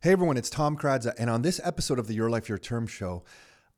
[0.00, 2.86] Hey everyone, it's Tom Karadza, and on this episode of the Your Life Your Term
[2.86, 3.24] show,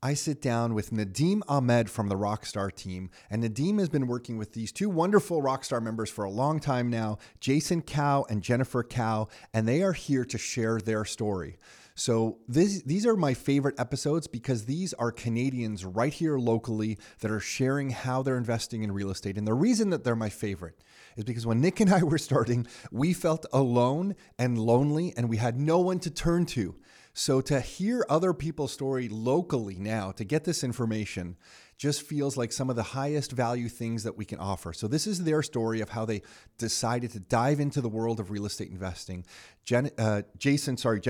[0.03, 3.09] I sit down with Nadeem Ahmed from the Rockstar team.
[3.31, 6.91] And Nadeem has been working with these two wonderful Rockstar members for a long time
[6.91, 11.57] now, Jason Kao and Jennifer Kao, and they are here to share their story.
[11.95, 17.31] So this, these are my favorite episodes because these are Canadians right here locally that
[17.31, 19.37] are sharing how they're investing in real estate.
[19.37, 20.81] And the reason that they're my favorite
[21.17, 25.37] is because when Nick and I were starting, we felt alone and lonely and we
[25.37, 26.75] had no one to turn to.
[27.13, 31.35] So to hear other people's story locally now, to get this information,
[31.81, 34.71] just feels like some of the highest value things that we can offer.
[34.71, 36.21] So this is their story of how they
[36.59, 39.25] decided to dive into the world of real estate investing.
[39.65, 41.01] Jen, uh, Jason, sorry,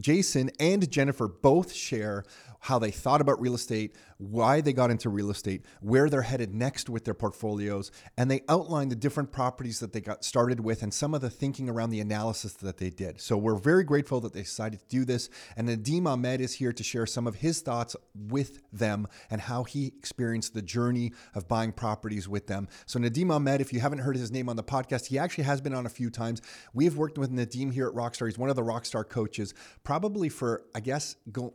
[0.00, 2.22] Jason and Jennifer both share
[2.60, 6.54] how they thought about real estate, why they got into real estate, where they're headed
[6.54, 10.82] next with their portfolios, and they outline the different properties that they got started with
[10.82, 13.18] and some of the thinking around the analysis that they did.
[13.20, 15.30] So we're very grateful that they decided to do this.
[15.56, 19.64] And Nadeem Ahmed is here to share some of his thoughts with them and how
[19.64, 20.19] he experienced
[20.50, 22.68] the journey of buying properties with them.
[22.86, 25.60] So Nadeem Ahmed, if you haven't heard his name on the podcast, he actually has
[25.60, 26.42] been on a few times.
[26.74, 28.26] We've worked with Nadeem here at Rockstar.
[28.26, 29.54] He's one of the Rockstar coaches,
[29.84, 31.54] probably for, I guess, go,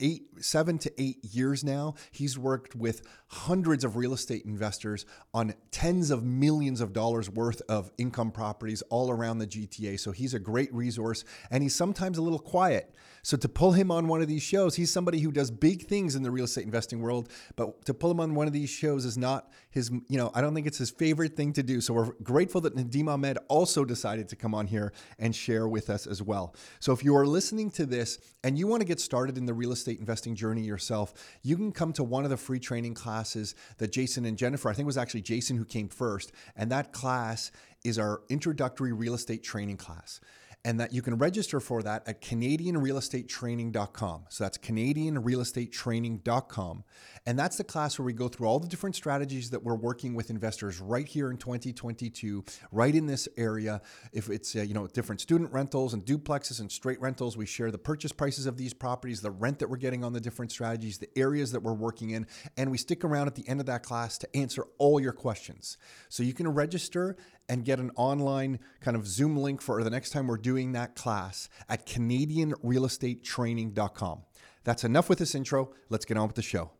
[0.00, 1.94] eight, seven to eight years now.
[2.10, 7.62] He's worked with hundreds of real estate investors on tens of millions of dollars worth
[7.68, 9.98] of income properties all around the GTA.
[9.98, 12.94] So he's a great resource and he's sometimes a little quiet.
[13.22, 16.14] So to pull him on one of these shows, he's somebody who does big things
[16.14, 19.04] in the real estate investing world, but to pull him on one of these shows
[19.04, 21.80] is not his, you know, I don't think it's his favorite thing to do.
[21.80, 25.90] So we're grateful that Nadeem Ahmed also decided to come on here and share with
[25.90, 26.54] us as well.
[26.78, 29.54] So if you are listening to this and you want to get started in the
[29.54, 33.54] real estate investing journey yourself, you can come to one of the free training classes
[33.78, 36.92] that Jason and Jennifer, I think it was actually Jason who came first, and that
[36.92, 37.50] class
[37.84, 40.20] is our introductory real estate training class
[40.64, 44.24] and that you can register for that at canadianrealestatetraining.com.
[44.28, 46.84] So that's canadianrealestatetraining.com.
[47.26, 50.14] And that's the class where we go through all the different strategies that we're working
[50.14, 53.82] with investors right here in 2022, right in this area.
[54.12, 57.70] If it's, uh, you know, different student rentals and duplexes and straight rentals, we share
[57.70, 60.98] the purchase prices of these properties, the rent that we're getting on the different strategies,
[60.98, 63.82] the areas that we're working in, and we stick around at the end of that
[63.82, 65.76] class to answer all your questions.
[66.08, 67.16] So you can register
[67.48, 70.94] and get an online kind of Zoom link for the next time we're doing that
[70.94, 74.22] class at CanadianRealEstateTraining.com.
[74.64, 75.70] That's enough with this intro.
[75.88, 76.70] Let's get on with the show.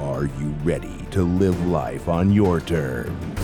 [0.00, 3.40] Are you ready to live life on your terms?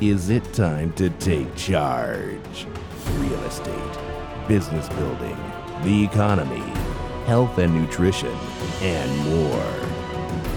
[0.00, 2.66] Is it time to take charge?
[3.16, 3.98] Real estate,
[4.48, 5.36] business building,
[5.82, 6.72] the economy,
[7.26, 8.34] health and nutrition,
[8.80, 9.90] and more.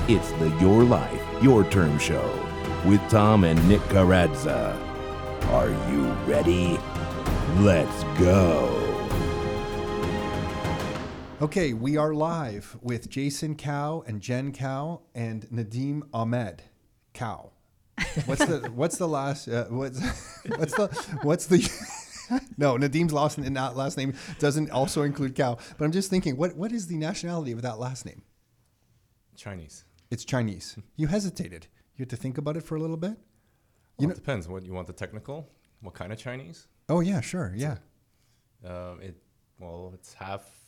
[0.08, 2.44] It's the Your Life, Your Term Show
[2.86, 4.78] with Tom and Nick Karadza.
[5.52, 6.78] Are you ready?
[7.60, 8.83] Let's go.
[11.44, 16.64] Okay, we are live with Jason Kao and Jen Kao and Nadeem Ahmed
[17.14, 17.52] Kao.
[18.24, 20.00] What's the what's the last uh, what's
[20.56, 20.88] what's the
[21.22, 21.60] what's the
[22.58, 25.58] no Nadeem's last not last name doesn't also include Kao.
[25.78, 28.22] But I'm just thinking, what what is the nationality of that last name?
[29.36, 29.84] Chinese.
[30.10, 30.78] It's Chinese.
[30.96, 31.68] You hesitated.
[31.98, 33.18] You had to think about it for a little bit.
[33.18, 33.18] Well,
[34.00, 34.48] you know, it depends.
[34.48, 35.50] What you want the technical?
[35.82, 36.68] What kind of Chinese?
[36.88, 37.80] Oh yeah, sure, yeah.
[38.66, 39.18] Um, it
[39.60, 40.63] well, it's half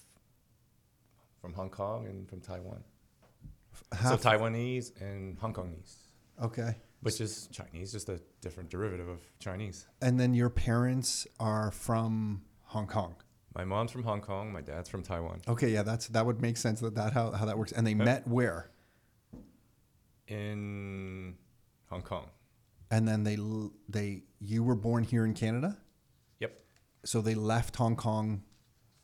[1.45, 2.83] from Hong Kong and from Taiwan.
[3.91, 5.95] Half so Taiwanese and Hong Kongese.
[6.41, 6.75] Okay.
[7.01, 9.87] Which is Chinese, just a different derivative of Chinese.
[10.01, 13.15] And then your parents are from Hong Kong.
[13.53, 14.51] My mom's from Hong Kong.
[14.51, 15.41] My dad's from Taiwan.
[15.47, 17.71] Okay, yeah, that's that would make sense that that how, how that works.
[17.71, 18.71] And they met where?
[20.27, 21.35] In
[21.89, 22.27] Hong Kong
[22.91, 23.37] and then they
[23.89, 25.77] they you were born here in Canada.
[26.39, 26.59] Yep.
[27.03, 28.43] So they left Hong Kong.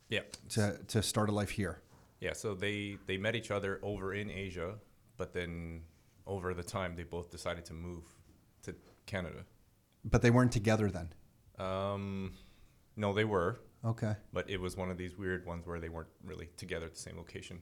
[0.09, 0.37] Yep.
[0.49, 1.80] To to start a life here.
[2.21, 2.33] Yeah.
[2.33, 4.75] So they they met each other over in Asia,
[5.17, 5.81] but then
[6.25, 8.05] over the time they both decided to move
[8.63, 8.73] to
[9.05, 9.43] Canada.
[10.05, 11.09] But they weren't together then.
[11.59, 12.33] Um,
[12.95, 13.59] no, they were.
[13.83, 14.15] Okay.
[14.31, 16.99] But it was one of these weird ones where they weren't really together at the
[16.99, 17.59] same location.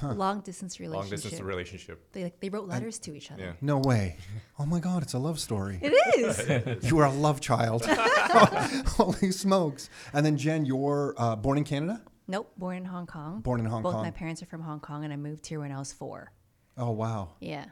[0.00, 0.14] Huh.
[0.14, 1.10] Long dissance relationship.
[1.10, 2.12] Long distance relationship.
[2.12, 3.42] They like, they wrote letters to each other.
[3.42, 3.52] Yeah.
[3.60, 4.16] No way.
[4.58, 5.78] Oh my God, it's a love story.
[5.82, 6.84] It is.
[6.90, 7.84] you are a love child.
[8.86, 9.90] Holy smokes!
[10.14, 12.00] And then Jen, you're uh, born in Canada.
[12.30, 13.40] Nope, born in Hong Kong.
[13.40, 14.02] Born in Hong Both Kong.
[14.02, 16.32] Both my parents are from Hong Kong, and I moved here when I was four.
[16.78, 17.34] Oh wow.
[17.40, 17.66] Yeah.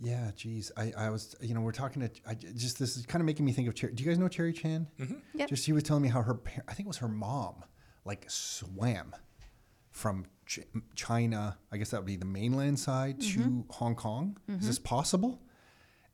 [0.00, 0.72] Yeah, geez.
[0.76, 3.46] I, I was, you know, we're talking to, I just, this is kind of making
[3.46, 3.92] me think of Cherry.
[3.92, 4.88] Do you guys know Cherry Chan?
[4.98, 5.14] Mm-hmm.
[5.34, 5.46] Yeah.
[5.46, 7.62] Just, she was telling me how her, I think it was her mom,
[8.04, 9.14] like swam
[9.92, 10.66] from Ch-
[10.96, 13.60] China, I guess that would be the mainland side, mm-hmm.
[13.60, 14.36] to Hong Kong.
[14.50, 14.60] Mm-hmm.
[14.62, 15.40] Is this possible?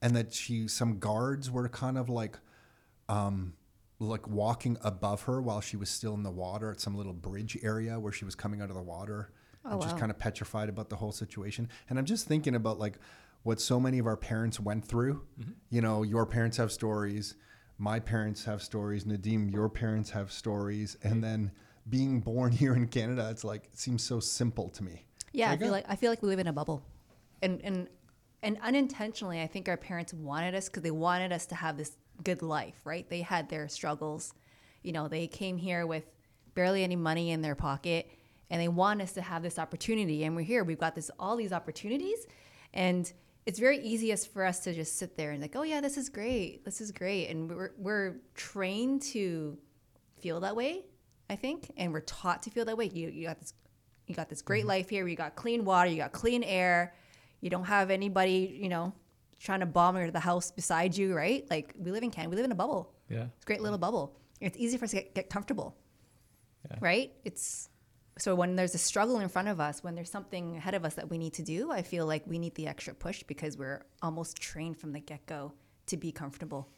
[0.03, 2.39] And that she, some guards were kind of like,
[3.09, 3.55] um,
[4.01, 7.59] like walking above her while she was still in the water at some little bridge
[7.63, 9.31] area where she was coming out of the water
[9.65, 10.01] Oh, and just wow.
[10.01, 11.69] kind of petrified about the whole situation.
[11.89, 12.99] And I'm just thinking about like
[13.43, 15.23] what so many of our parents went through.
[15.39, 15.51] Mm-hmm.
[15.69, 17.35] You know, your parents have stories,
[17.79, 21.21] my parents have stories, Nadeem, your parents have stories, and mm-hmm.
[21.21, 21.53] then
[21.89, 25.05] being born here in Canada, it's like it seems so simple to me.
[25.33, 26.83] Yeah, I feel like I feel like we live in a bubble,
[27.43, 27.89] and and
[28.43, 31.97] and unintentionally, I think our parents wanted us because they wanted us to have this
[32.23, 33.09] good life, right?
[33.09, 34.35] They had their struggles,
[34.83, 35.09] you know.
[35.09, 36.05] They came here with
[36.55, 38.11] barely any money in their pocket,
[38.51, 40.25] and they want us to have this opportunity.
[40.25, 40.65] And we're here.
[40.65, 42.27] We've got this all these opportunities,
[42.75, 43.11] and
[43.47, 46.09] it's very easiest for us to just sit there and like, oh yeah, this is
[46.09, 49.59] great, this is great, and we're we're trained to
[50.19, 50.85] feel that way,
[51.29, 52.91] I think, and we're taught to feel that way.
[52.93, 53.55] You you got this
[54.11, 54.69] you got this great mm-hmm.
[54.69, 55.07] life here.
[55.07, 55.89] You got clean water.
[55.89, 56.95] You got clean air.
[57.41, 58.93] You don't have anybody, you know,
[59.41, 61.45] trying to bomb into the house beside you, right?
[61.51, 62.31] Like we live in Canada.
[62.31, 62.93] We live in a bubble.
[63.09, 63.25] Yeah.
[63.37, 64.17] It's a great little bubble.
[64.41, 65.77] It's easy for us to get, get comfortable,
[66.81, 67.13] right?
[67.25, 67.69] It's
[68.19, 70.95] so when there's a struggle in front of us, when there's something ahead of us
[70.95, 73.83] that we need to do, I feel like we need the extra push because we're
[74.03, 75.53] almost trained from the get go
[75.87, 76.69] to be comfortable.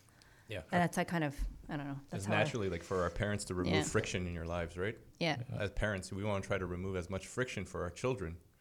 [0.49, 0.61] Yeah.
[0.70, 1.35] And that's I kind of
[1.69, 1.97] I don't know.
[2.11, 3.82] That's It's how I- naturally like for our parents to remove Yeah.
[3.82, 4.97] friction in your lives, right?
[5.20, 5.37] yeah.
[5.59, 8.51] As parents, we want to try to remove as much friction for our children, but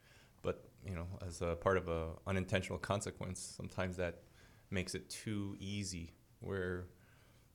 [0.85, 4.21] you know, as a part of a unintentional consequence, sometimes that
[4.69, 6.13] makes it too easy.
[6.39, 6.85] Where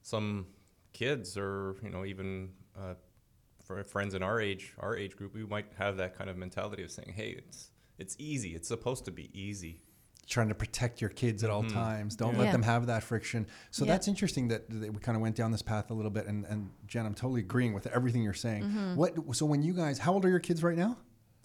[0.01, 0.47] some
[0.93, 2.93] kids, or you know, even uh,
[3.63, 6.83] for friends in our age, our age group, we might have that kind of mentality
[6.83, 8.55] of saying, "Hey, it's it's easy.
[8.55, 9.81] It's supposed to be easy."
[10.29, 12.13] trying to protect your kids at all times.
[12.17, 12.41] Don't Yeah.
[12.41, 13.47] let them have that friction.
[13.71, 13.93] So Yeah.
[13.93, 16.27] that's interesting that, that we kind of went down this path a little bit.
[16.27, 18.63] And, and Jen, I'm totally agreeing with everything you're saying.
[18.63, 18.95] Mm-hmm.
[18.97, 19.37] What?
[19.37, 20.97] So when you guys, how old are your kids right now?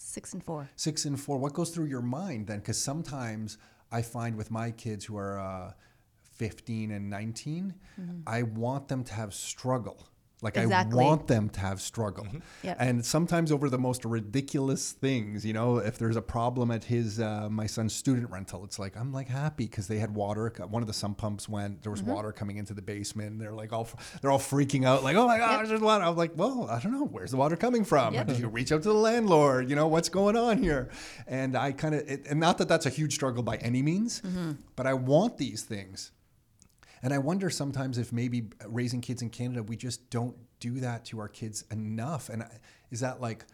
[0.03, 0.69] Six and four.
[0.75, 1.37] Six and four.
[1.37, 2.59] What goes through your mind then?
[2.59, 3.57] Because sometimes
[3.91, 5.71] I find with my kids who are uh,
[6.35, 7.73] 15 and 19,
[8.27, 10.07] I want them to have struggle.
[10.43, 11.03] Like Exactly.
[11.03, 12.27] I want them to have struggle.
[12.61, 12.77] Yep.
[12.79, 17.19] And sometimes over the most ridiculous things, you know, if there's a problem at his,
[17.19, 20.53] uh, my son's student rental, it's like, I'm like happy because they had water.
[20.69, 22.11] One of the sump pumps went, there was Mm-hmm.
[22.11, 23.39] water coming into the basement.
[23.39, 23.87] They're like, all,
[24.21, 25.03] they're all freaking out.
[25.03, 26.03] Like, oh my gosh, there's water.
[26.03, 27.05] I'm like, well, I don't know.
[27.05, 28.13] Where's the water coming from?
[28.13, 28.27] Yep.
[28.27, 29.69] Did you reach out to the landlord?
[29.69, 30.89] You know, what's going on here?
[31.25, 34.21] And I kind of, and not that that's a huge struggle by any means,
[34.75, 36.11] but I want these things.
[37.03, 41.03] And I wonder sometimes if maybe raising kids in Canada, we just don't do that
[41.05, 42.29] to our kids enough.
[42.29, 42.45] And
[42.91, 43.45] is that like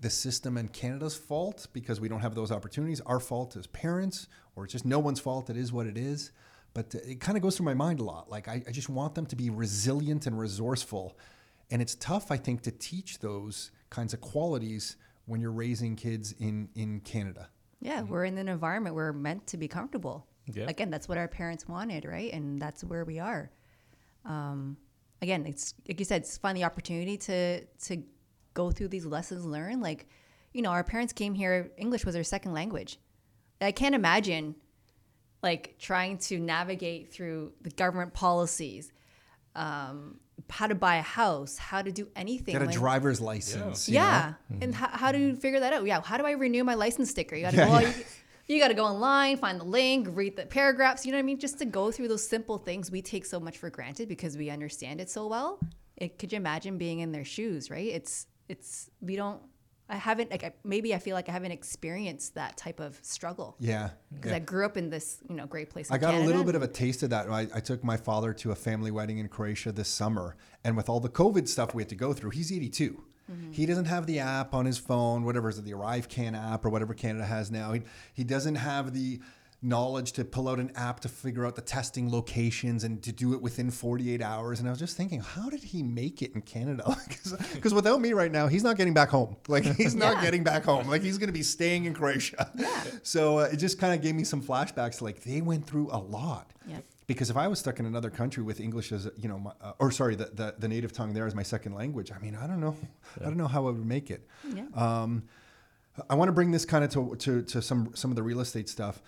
[0.00, 3.00] the system in Canada's fault because we don't have those opportunities?
[3.00, 5.48] Our fault as parents, or it's just no one's fault?
[5.48, 6.32] It is what it is.
[6.74, 8.30] But it kind of goes through my mind a lot.
[8.30, 11.16] Like I, I just want them to be resilient and resourceful.
[11.70, 16.34] And it's tough, I think, to teach those kinds of qualities when you're raising kids
[16.38, 17.48] in, in Canada.
[17.80, 20.26] Yeah, we're in an environment where we're meant to be comfortable.
[20.52, 20.66] Yeah.
[20.68, 22.32] Again, that's what our parents wanted, right?
[22.32, 23.50] And that's where we are.
[24.24, 24.76] Um,
[25.22, 28.02] again, it's like you said, it's find the opportunity to to
[28.54, 29.82] go through these lessons learned.
[29.82, 30.06] Like,
[30.52, 31.70] you know, our parents came here.
[31.76, 32.98] English was their second language.
[33.60, 34.54] I can't imagine
[35.42, 38.90] like trying to navigate through the government policies,
[39.54, 40.18] um,
[40.50, 42.52] how to buy a house, how to do anything.
[42.52, 43.88] Get a when- driver's license.
[43.88, 43.94] know?
[43.94, 44.34] yeah.
[44.60, 45.84] And how, how do you figure that out?
[45.86, 46.00] Yeah.
[46.00, 47.36] How do I renew my license sticker?
[47.36, 47.72] You got to Yeah, go.
[47.74, 47.92] all- yeah.
[48.48, 51.04] You, got to go online, find the link, read the paragraphs.
[51.04, 51.38] You know what I mean?
[51.38, 54.48] Just to go through those simple things we take so much for granted because we
[54.48, 55.60] understand it so well.
[55.98, 57.70] It, could you imagine being in their shoes?
[57.70, 57.88] Right?
[57.88, 59.40] It's it's we don't.
[59.90, 63.56] I haven't like I, maybe I feel like I haven't experienced that type of struggle
[63.58, 63.90] Yeah.
[64.12, 64.36] because yeah.
[64.36, 65.90] I grew up in this you know great place.
[65.90, 66.24] I got Canada.
[66.24, 67.28] a little bit of a taste of that.
[67.28, 70.88] I, I took my father to a family wedding in Croatia this summer, and with
[70.88, 73.02] all the COVID stuff we had to go through, he's 82.
[73.30, 73.52] Mm-hmm.
[73.52, 76.70] He doesn't have the app on his phone, whatever is it, the ArriveCAN app or
[76.70, 77.72] whatever Canada has now.
[77.72, 77.82] He,
[78.14, 79.20] he doesn't have the
[79.60, 83.32] knowledge to pull out an app to figure out the testing locations and to do
[83.34, 84.60] it within 48 hours.
[84.60, 86.96] And I was just thinking, how did he make it in Canada?
[87.54, 89.36] Because without me right now, he's not getting back home.
[89.48, 90.22] Like he's not Yeah.
[90.22, 90.86] getting back home.
[90.88, 92.50] Like he's going to be staying in Croatia.
[92.54, 92.82] Yeah.
[93.02, 95.02] So uh, it just kind of gave me some flashbacks.
[95.02, 96.52] Like they went through a lot.
[96.66, 96.84] Yep.
[97.06, 99.72] Because if I was stuck in another country with English as you know, my, uh,
[99.78, 102.46] or sorry, the, the the native tongue there as my second language, I mean, I
[102.46, 102.76] don't know,
[103.20, 104.26] I don't know how I would make it.
[104.54, 104.64] Yeah.
[104.74, 105.24] Um,
[106.08, 108.40] I want to bring this kind of to, to to some some of the real
[108.40, 109.00] estate stuff.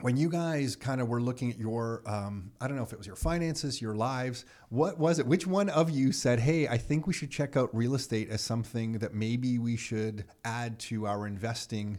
[0.00, 2.98] When you guys kind of were looking at your, um, I don't know if it
[2.98, 5.26] was your finances, your lives, what was it?
[5.26, 8.40] Which one of you said, "Hey, I think we should check out real estate as
[8.40, 11.98] something that maybe we should add to our investing"?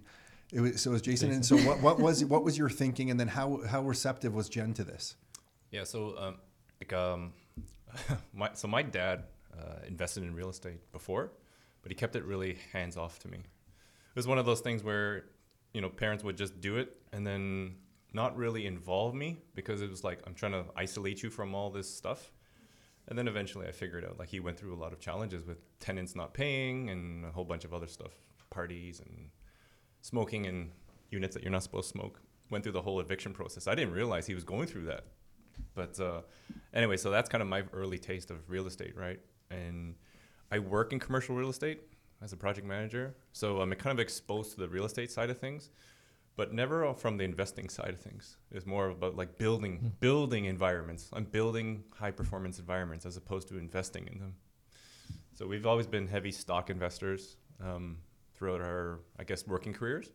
[0.52, 1.32] It was, so it was Jason.
[1.32, 4.50] And so what, what was what was your thinking, and then how how receptive was
[4.50, 5.16] Jen to this?
[5.72, 6.38] Yeah, so um,
[6.82, 7.34] like um,
[8.34, 9.26] my so my dad
[9.58, 11.32] uh, invested in real estate before,
[11.82, 13.38] but he kept it really hands off to me.
[13.38, 15.26] It was one of those things where
[15.74, 17.76] you know parents would just do it and then
[18.14, 21.70] not really involve me because it was like I'm trying to isolate you from all
[21.70, 22.32] this stuff.
[23.08, 25.58] And then eventually I figured out like he went through a lot of challenges with
[25.80, 28.12] tenants not paying and a whole bunch of other stuff,
[28.50, 29.30] parties and
[30.02, 30.72] smoking in
[31.10, 32.22] units that you're not supposed to smoke.
[32.50, 33.68] Went through the whole eviction process.
[33.68, 35.06] I didn't realize he was going through that.
[35.76, 36.22] But uh,
[36.74, 39.20] anyway, so that's kind of my early taste of real estate, right?
[39.52, 39.96] And
[40.52, 41.82] I work in commercial real estate
[42.22, 45.38] as a project manager, so I'm kind of exposed to the real estate side of
[45.38, 45.70] things,
[46.40, 48.38] but never from the investing side of things.
[48.50, 51.10] It's more about like building building environments.
[51.12, 54.36] I'm building high performance environments as opposed to investing in them.
[55.34, 57.98] So we've always been heavy stock investors um,
[58.38, 60.14] throughout our, I guess, working careers.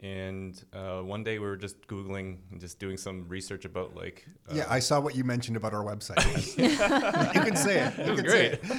[0.00, 4.26] And uh, one day we were just googling and just doing some research about like
[4.50, 6.22] uh, yeah, I saw what you mentioned about our website.
[7.34, 7.96] you can say it.
[7.96, 8.70] You it was can say great.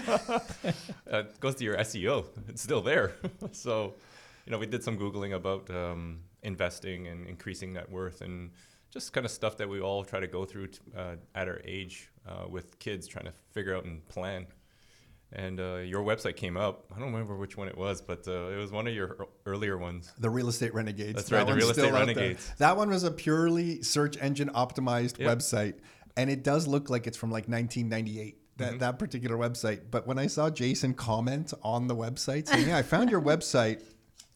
[0.64, 0.76] it.
[1.12, 2.26] uh, it goes to your SEO.
[2.48, 3.16] It's still there.
[3.54, 3.96] so,
[4.46, 8.52] you know, we did some googling about um, investing and increasing net worth and
[8.92, 11.62] just kind of stuff that we all try to go through t- uh, at our
[11.64, 14.48] age uh, with kids trying to figure out and plan.
[15.32, 16.86] And uh, your website came up.
[16.96, 19.78] I don't remember which one it was, but uh, it was one of your earlier
[19.78, 20.12] ones.
[20.18, 21.14] The Real Estate Renegades.
[21.14, 22.16] That's right, the Real Estate still out there.
[22.16, 22.52] Renegades.
[22.58, 25.38] That one was a purely search engine optimized Yep.
[25.38, 25.76] website.
[26.18, 28.78] And it does look like it's from like 1998, that, Mm-hmm.
[28.80, 29.82] that particular website.
[29.92, 33.84] But when I saw Jason comment on the website saying, Yeah, I found your website.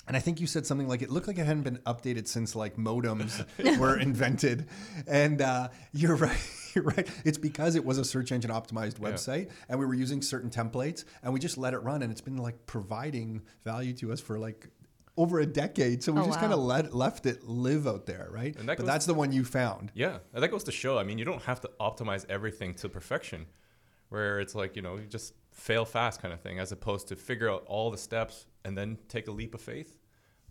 [0.07, 2.55] And I think you said something like it looked like it hadn't been updated since
[2.55, 3.45] like modems
[3.79, 4.67] were invented.
[5.07, 6.38] And uh, you're right.
[6.75, 7.07] You're right.
[7.24, 11.05] It's because it was a search engine optimized website and we were using certain templates
[11.22, 14.38] and we just let it run and it's been like providing value to us for
[14.39, 14.67] like
[15.15, 16.03] over a decade.
[16.03, 18.55] So we Oh, just kind of let left it live out there, right?
[18.57, 19.91] And that but that's the one you found.
[19.93, 20.98] Yeah, and that goes to show.
[20.98, 23.45] I mean, you don't have to optimize everything to perfection,
[24.10, 27.15] where it's like you know you just fail fast kind of thing, as opposed to
[27.15, 30.00] figure out all the steps and then take a leap of faith.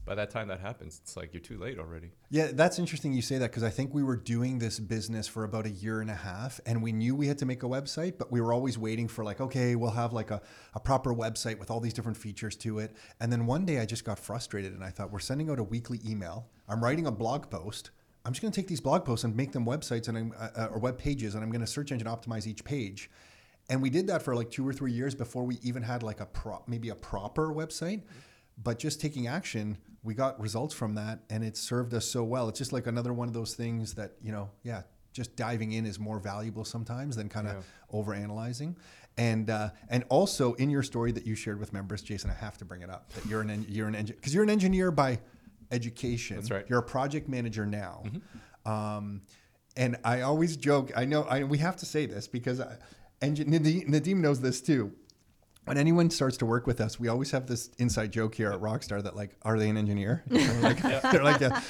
[0.05, 2.11] By that time that happens, it's like you're too late already.
[2.29, 5.45] Yeah, that's interesting you say that because I think we were doing this business for
[5.45, 8.19] about a year and a half and we knew we had to make a website,
[8.19, 10.43] but we were always waiting for like, okay, we'll have like a,
[10.75, 12.97] a proper website with all these different features to it.
[13.21, 15.65] And then one day I just got frustrated and I thought, we're sending out a
[15.65, 16.49] weekly email.
[16.69, 17.93] I'm writing a blog post.
[18.25, 20.67] I'm just going to take these blog posts and make them websites and I'm, uh,
[20.67, 23.09] or web pages and I'm going to search engine optimize each page.
[23.71, 26.21] And we did that for like two or three years before we even had like
[26.21, 28.03] a pro, maybe a proper website.
[28.63, 32.49] But just taking action, we got results from that, and it served us so well.
[32.49, 35.87] It's just like another one of those things that you know, yeah, just diving in
[35.87, 37.61] is more valuable sometimes than kind of Yeah.
[37.99, 38.77] over analyzing.
[39.17, 42.59] And uh, and also in your story that you shared with members, Jason, I have
[42.59, 44.91] to bring it up that you're an en- you're an engineer because you're an engineer
[44.91, 45.19] by
[45.71, 46.37] education.
[46.37, 46.65] That's right.
[46.65, 46.73] Mm-hmm.
[46.73, 48.03] You're a project manager now.
[48.67, 49.23] Um,
[49.77, 50.93] and I always joke.
[50.97, 52.77] I know I, we have to say this because I,
[53.23, 54.93] engin- Nadeem, Nadeem knows this too.
[55.65, 58.59] When anyone starts to work with us, we always have this inside joke here at
[58.61, 60.25] Rockstar that like, are they an engineer?
[60.31, 61.61] And we're like, They're like, yeah.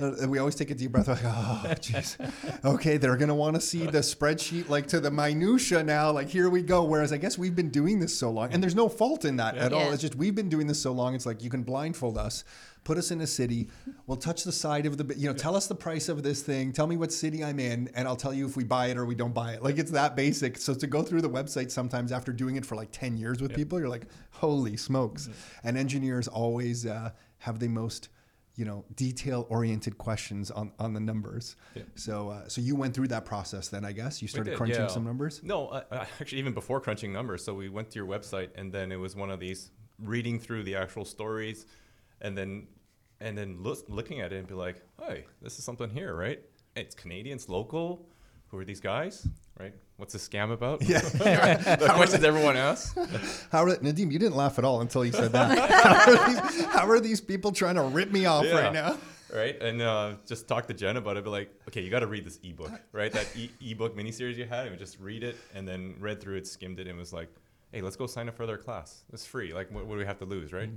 [0.00, 1.06] Uh, we always take a deep breath.
[1.06, 2.16] Like, oh, jeez.
[2.64, 6.10] Okay, they're gonna want to see the spreadsheet like to the minutia now.
[6.10, 6.82] Like, here we go.
[6.84, 9.54] Whereas I guess we've been doing this so long, and there's no fault in that
[9.58, 9.92] at all.
[9.92, 11.14] It's just we've been doing this so long.
[11.14, 12.44] It's like you can blindfold us,
[12.84, 13.68] put us in a city.
[14.06, 16.72] We'll touch the side of the, you know, tell us the price of this thing.
[16.72, 19.04] Tell me what city I'm in, and I'll tell you if we buy it or
[19.04, 19.62] we don't buy it.
[19.62, 20.56] Like it's that basic.
[20.56, 23.54] So to go through the website sometimes after doing it for like ten years with
[23.54, 25.28] people, you're like, holy smokes!
[25.64, 28.08] And engineers always uh, have the most.
[28.54, 31.56] You know, detail-oriented questions on, on the numbers.
[31.74, 31.84] Yeah.
[31.94, 34.20] So, uh, so you went through that process then, I guess.
[34.20, 34.88] You started did, crunching yeah.
[34.88, 35.40] some numbers.
[35.42, 37.42] No, I, I, actually, even before crunching numbers.
[37.42, 40.64] So we went to your website, and then it was one of these reading through
[40.64, 41.64] the actual stories,
[42.22, 42.66] and then
[43.20, 46.40] and then look, looking at it and be like, "Hey, this is something here, right?
[46.74, 48.08] It's Canadians, local.
[48.48, 49.26] Who are these guys,
[49.58, 49.72] right?
[49.96, 50.82] What's the scam about?
[50.82, 51.00] Yeah.
[51.00, 52.94] the questions everyone asks.
[53.50, 55.58] How are, Nadeem, you didn't laugh at all until you said that.
[55.70, 58.60] how, are these, how are these people trying to rip me off Yeah.
[58.60, 58.98] right now?
[59.32, 59.58] right?
[59.62, 61.24] And uh, just talk to Jen about it.
[61.24, 63.10] Be like, okay, you got to read this ebook, right?
[63.12, 66.46] That e- ebook miniseries you had, and just read it, and then read through it,
[66.46, 67.28] skimmed it, and was like,
[67.72, 69.04] hey, let's go sign up for their class.
[69.14, 69.54] It's free.
[69.54, 70.68] Like, what, what do we have to lose, right?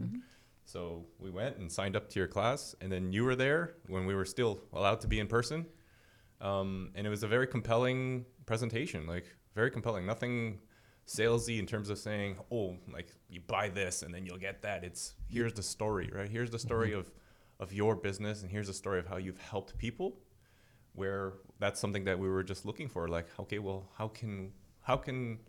[0.66, 4.06] So we went and signed up to your class, and then you were there when
[4.06, 5.68] we were still allowed to be in person,
[6.42, 10.06] um, and it was a very compelling presentation, like very compelling.
[10.06, 10.60] Nothing
[11.08, 14.84] salesy in terms of saying, "Oh, like you buy this and then you'll get that."
[14.84, 16.30] It's here's the story, right?
[16.30, 17.12] Here's the story of
[17.60, 20.20] of your business, and here's the story of how you've helped people.
[20.94, 23.08] Where that's something that we were just looking for.
[23.08, 25.40] Like, okay, well, how can how can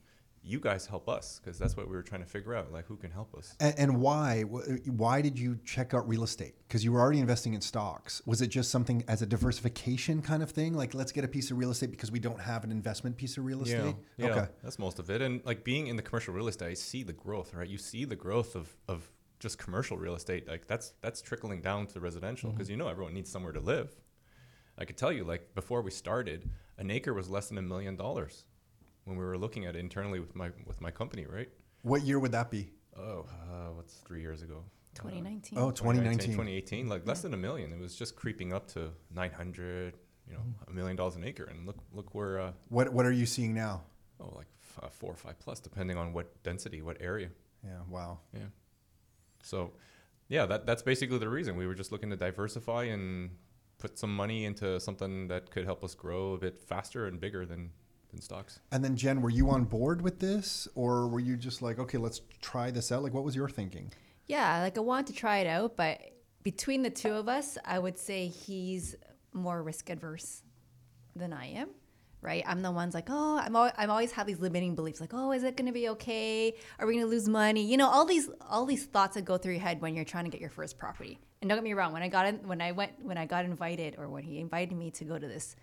[0.47, 1.41] you guys help us?
[1.43, 2.73] Because that's what we were trying to figure out.
[2.73, 3.55] Like, who can help us?
[3.59, 4.43] And, and why?
[4.43, 6.55] Why did you check out real estate?
[6.69, 8.23] Because you were already investing in stocks.
[8.27, 10.75] Was it just something as a diversification kind of thing?
[10.75, 13.37] Like, let's get a piece of real estate because we don't have an investment piece
[13.37, 13.97] of real estate?
[14.17, 14.47] Yeah, Okay.
[14.63, 15.21] that's most of it.
[15.21, 17.69] And like being in the commercial real estate, I see the growth, right?
[17.69, 19.11] You see the growth of, of
[19.41, 20.49] just commercial real estate.
[20.49, 22.59] Like that's that's trickling down to residential mm-hmm.
[22.59, 23.95] because you know everyone needs somewhere to live.
[24.79, 27.97] I could tell you, like before we started, an acre was less than a million
[27.97, 28.45] dollars.
[29.07, 31.49] When we were looking at it internally with my with my company, right?
[31.83, 32.71] What year would that be?
[32.99, 34.65] Oh, uh, what's three years ago?
[34.97, 35.59] 2019.
[35.59, 36.31] Oh, 2019.
[36.33, 37.73] 2018, like less than a million.
[37.73, 39.95] It was just creeping up to 900,
[40.27, 41.45] you know, a million dollars an acre.
[41.45, 43.83] And look, look where, uh, What What are you seeing now?
[44.21, 47.29] oh, like f- uh, four or five plus, depending on what density, what area.
[47.63, 47.81] Yeah.
[47.89, 48.21] Wow.
[48.33, 48.49] Yeah.
[49.43, 49.73] So,
[50.29, 53.31] yeah, that that's basically the reason we were just looking to diversify and
[53.79, 57.45] put some money into something that could help us grow a bit faster and bigger
[57.45, 57.71] than
[58.11, 58.61] than stocks.
[58.73, 61.99] And then Jen, were you on board with this, or were you just like, okay,
[61.99, 63.03] let's try this out?
[63.03, 63.93] Like, what was your thinking?
[64.27, 66.01] Yeah, like I wanted to try it out, but
[66.43, 68.97] between the two of us, I would say he's
[69.33, 70.43] more risk adverse
[71.15, 71.69] than I am.
[72.23, 72.43] Right?
[72.45, 75.31] I'm the one's like, oh, I'm al- I'm always have these limiting beliefs, like, oh,
[75.31, 76.55] is it going to be okay?
[76.81, 77.65] Are we going to lose money?
[77.65, 80.25] You know, all these all these thoughts that go through your head when you're trying
[80.25, 81.21] to get your first property.
[81.41, 83.45] And don't get me wrong, when I got in, when I went, when I got
[83.45, 85.55] invited, or when he invited me to go to this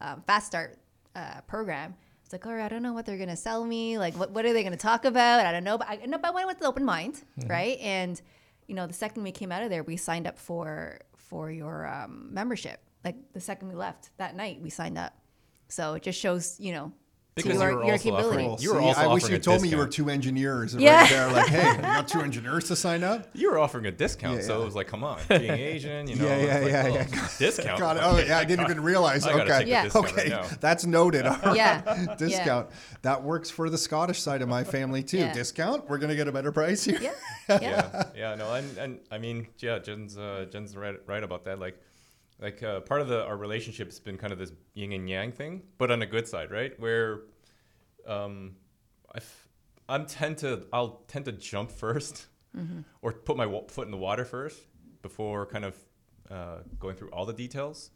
[0.00, 0.78] um, fast start
[1.14, 1.94] uh, program.
[2.24, 3.98] It's like, all right, I don't know what they're gonna sell me.
[3.98, 5.44] Like, what, what are they gonna talk about?
[5.44, 5.78] I don't know.
[5.78, 7.78] But I, no, but I went with an open mind, right?
[7.80, 8.20] And
[8.68, 11.86] you know, the second we came out of there, we signed up for for your
[11.88, 12.80] um, membership.
[13.04, 15.12] Like the second we left that night, we signed up.
[15.68, 16.92] So it just shows, you know,
[17.42, 18.44] to Because you your, were your also capability.
[18.46, 20.74] offering- You were See, also I wish you a told me you were two engineers
[20.74, 21.00] Yeah.
[21.00, 21.32] right there.
[21.32, 23.28] Like, hey, you got two engineers to sign up.
[23.34, 26.16] You were offering a discount, Yeah, so it was like, come on, being Asian, you
[26.16, 26.26] know.
[26.26, 27.28] Yeah, yeah, like, yeah, well, yeah.
[27.38, 27.78] Discount.
[27.80, 28.02] Got it.
[28.04, 29.26] Oh, yeah, I didn't even realize.
[29.26, 29.58] I Okay.
[29.60, 29.84] take Yeah.
[29.84, 30.56] discount Okay, right now.
[30.60, 31.26] that's noted.
[31.26, 31.56] All right.
[31.56, 32.14] Yeah.
[32.16, 32.68] Discount.
[33.02, 35.18] That works for the Scottish side of my family too.
[35.18, 35.32] Yeah.
[35.32, 35.88] Discount.
[35.88, 36.98] We're gonna get a better price here.
[37.00, 37.12] Yeah.
[37.48, 37.58] Yeah.
[37.60, 41.58] yeah, yeah, no, and, and I mean, yeah, Jen's uh, Jen's right, right about that.
[41.58, 41.76] Like,
[42.40, 45.62] like uh, part of the our relationship's been kind of this yin and yang thing,
[45.78, 46.78] but on a good side, right?
[46.80, 47.20] Where,
[48.06, 48.56] um,
[49.14, 49.48] I f-
[49.88, 52.26] I'm tend to I'll tend to jump 1st
[53.02, 54.58] or put my wa- foot in the water first
[55.02, 55.76] before kind of
[56.30, 57.90] uh, going through all the details.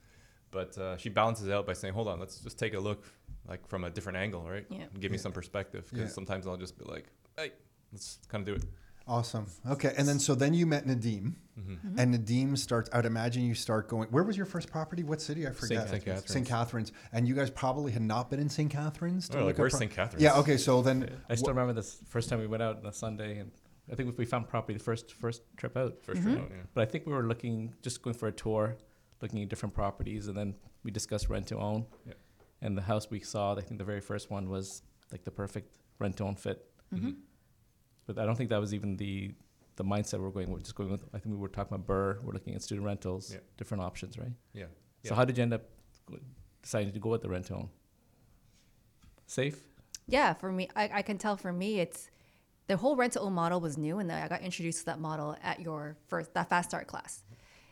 [0.51, 3.05] But uh, she balances it out by saying, "Hold on, let's just take a look,
[3.49, 4.67] like from a different angle, right?
[4.71, 4.85] Yeah.
[5.01, 6.15] Give me some perspective because Yeah.
[6.15, 7.51] sometimes I'll just be like, hey,
[7.93, 8.69] let's kind of do it."
[9.07, 9.47] Awesome.
[9.69, 11.99] Okay, and then so then you met Nadeem, Mm-hmm.
[12.01, 12.91] and Nadeem starts.
[12.93, 14.09] I'd imagine you start going.
[14.09, 15.05] Where was your first property?
[15.05, 15.47] What city?
[15.47, 15.89] I forget.
[15.89, 16.05] St.
[16.05, 16.31] Catharines.
[16.33, 16.47] St.
[16.49, 16.93] Catharines.
[17.13, 18.69] And you guys probably had not been in St.
[18.69, 19.31] Catharines.
[19.33, 19.91] Oh, like, look at where's pro- St.
[19.93, 20.23] Catharines?
[20.23, 20.39] Yeah.
[20.39, 20.57] Okay.
[20.57, 21.09] So then.
[21.31, 23.53] I still remember the first time we went out on a Sunday, and
[23.91, 26.03] I think we found property the first first trip out.
[26.03, 26.31] For sure.
[26.33, 26.41] Yeah.
[26.75, 28.77] But I think we were looking, just going for a tour,
[29.23, 31.87] looking at different properties, and then we discussed rent to own.
[32.05, 32.15] Yeah.
[32.63, 35.77] And the house we saw, I think the very first one was like the perfect
[36.01, 36.67] rent to own fit.
[36.93, 37.11] Mm-hmm.
[38.07, 39.35] But I don't think that was even the
[39.77, 40.51] the mindset we're going.
[40.51, 41.05] We're just going with.
[41.13, 42.23] I think we were talking about BRRRR.
[42.23, 43.41] We're looking at student rentals, Yeah.
[43.57, 44.31] different options, right?
[44.53, 44.67] Yeah.
[45.03, 45.15] So Yeah.
[45.17, 45.63] how did you end up
[46.63, 47.71] deciding to go with the rent to own?
[49.27, 49.63] Safe.
[50.07, 52.11] Yeah, for me, I, I can tell for me, it's
[52.67, 55.37] the whole rent to own model was new, and I got introduced to that model
[55.43, 57.25] at your first that fast start class.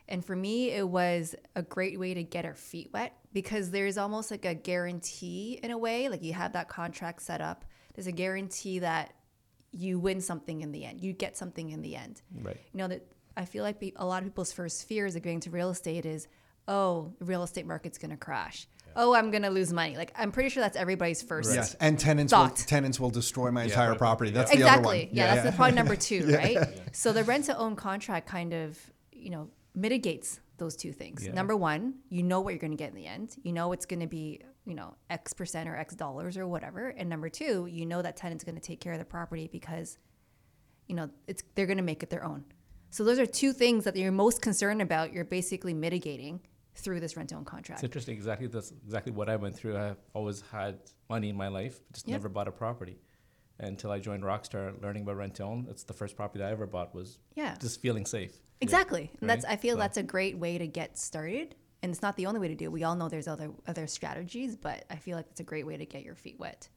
[0.08, 3.96] And for me, it was a great way to get our feet wet because there's
[3.96, 7.64] almost like a guarantee in a way, like you have that contract set up.
[7.94, 9.14] There's a guarantee that
[9.72, 12.22] you win something in the end, you get something in the end.
[12.40, 12.58] Right.
[12.72, 13.04] You know that
[13.36, 16.28] I feel like a lot of people's first fears of going to real estate is,
[16.68, 18.66] oh, the real estate market's going to crash.
[18.94, 19.96] Oh, I'm going to lose money.
[19.96, 21.54] Like I'm pretty sure that's everybody's first.
[21.54, 24.30] Yes, and tenants will, tenants will destroy my Yeah, entire but- property.
[24.30, 24.34] yeah.
[24.38, 24.96] That's the other one.
[24.96, 25.16] exactly.
[25.16, 26.58] Yeah, that's the point number two, right?
[26.92, 28.78] So the rent to own contract kind of,
[29.10, 31.24] you know, mitigates those two things.
[31.24, 31.32] Yeah.
[31.32, 33.34] Number one, you know what you're going to get in the end.
[33.42, 36.88] You know it's going to be, you know, X percent or X dollars or whatever.
[36.88, 39.98] And number two, you know that tenant's going to take care of the property because,
[40.86, 42.44] you know, it's they're going to make it their own.
[42.90, 45.12] So those are two things that you're most concerned about.
[45.12, 46.40] You're basically mitigating
[46.74, 47.84] through this rent to own It's contract.
[47.84, 48.14] interesting.
[48.14, 48.46] Exactly.
[48.46, 49.76] That's exactly what I went through.
[49.76, 52.12] I've always had money in my life, just Yep.
[52.14, 52.98] never bought a property.
[53.58, 55.66] Until I joined Rockstar, learning about rent to own.
[55.70, 56.94] It's the first property that I ever bought.
[56.94, 57.56] Was Yeah.
[57.60, 58.38] just feeling safe.
[58.60, 59.10] Exactly.
[59.20, 61.54] And that's I feel So- that's a great way to get started.
[61.82, 62.72] And it's not the only way to do it.
[62.72, 65.76] We all know there's other other strategies, but I feel like it's a great way
[65.76, 66.68] to get your feet wet.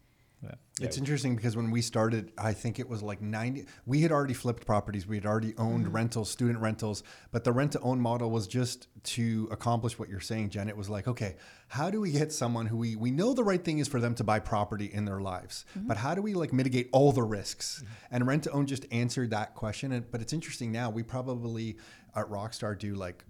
[0.43, 0.87] Yeah.
[0.87, 4.33] It's interesting because when we started, I think it was like 90, we had already
[4.33, 5.07] flipped properties.
[5.07, 5.95] We had already owned mm-hmm.
[5.95, 10.19] rentals, student rentals, but the rent to own model was just to accomplish what you're
[10.19, 10.67] saying, Jen.
[10.67, 11.37] It was like, okay,
[11.69, 14.15] how do we get someone who we, we know the right thing is for them
[14.15, 15.87] to buy property in their lives, mm-hmm.
[15.87, 17.77] but how do we like mitigate all the risks?
[17.77, 18.15] Mm-hmm.
[18.15, 19.93] And rent to own just answered that question.
[19.93, 21.77] And, but it's interesting now, we probably
[22.15, 23.23] at Rockstar do like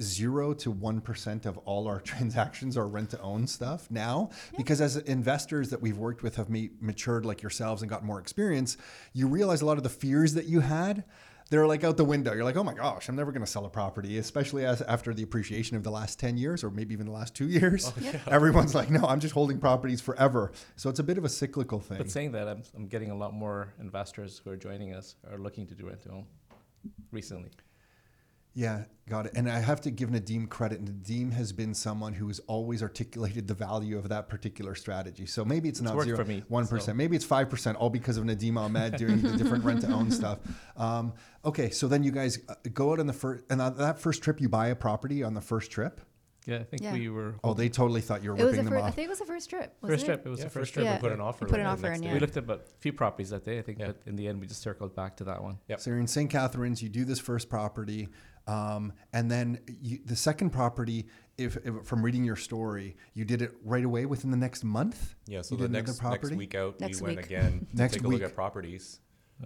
[0.00, 4.30] zero to one percent of all our transactions are rent to own stuff now.
[4.56, 8.20] Because as investors that we've worked with have ma- matured like yourselves and got more
[8.20, 8.76] experience
[9.12, 11.04] you realize a lot of the fears that you had
[11.50, 12.32] they're like out the window.
[12.32, 15.12] You're like oh my gosh i'm never going to sell a property especially as after
[15.14, 17.92] the appreciation of the last 10 years or maybe even the last two years.
[17.96, 20.52] Oh, Everyone's like no i'm just holding properties forever.
[20.76, 21.98] So it's a bit of a cyclical thing.
[21.98, 25.38] But saying that, I'm, I'm getting a lot more investors who are joining us are
[25.38, 26.26] looking to do rent to own
[27.12, 27.50] recently.
[28.54, 29.32] Yeah, got it.
[29.34, 30.84] And I have to give Nadeem credit.
[30.84, 35.26] Nadeem has been someone who has always articulated the value of that particular strategy.
[35.26, 36.94] So maybe it's, not worked zero, me, one so.
[36.94, 40.10] maybe it's five percent, all because of Nadeem Ahmed doing the different rent to own
[40.10, 40.38] stuff.
[40.76, 41.14] Um,
[41.44, 44.22] okay, so then you guys uh, go out on the first, and on that first
[44.22, 46.00] trip, you buy a property on the first trip.
[46.46, 46.92] Yeah, I think Yeah.
[46.92, 47.36] we were.
[47.42, 49.08] Oh, they totally thought you were It was ripping the them first, I think it
[49.08, 49.76] was the first trip.
[49.80, 50.06] Was first it?
[50.06, 50.26] trip.
[50.26, 50.92] It was Yeah, the first first trip trip.
[50.92, 50.96] Yeah.
[50.98, 51.46] we put an offer.
[51.46, 52.08] Put an the offer next in, day.
[52.08, 52.14] yeah.
[52.14, 53.86] We looked at about a few properties that day, I think, Yeah.
[53.88, 55.58] but in the end, we just circled back to that one.
[55.68, 55.80] Yep.
[55.80, 56.28] So you're in St.
[56.30, 58.08] Catharines, you do this first property,
[58.46, 61.08] um, and then you, the second property.
[61.36, 65.16] If, if from reading your story, you did it right away within the next month.
[65.26, 66.26] Yeah, so You the did another next property?
[66.28, 68.20] next week out, Next we went again to Next take a week.
[68.20, 69.00] look at properties,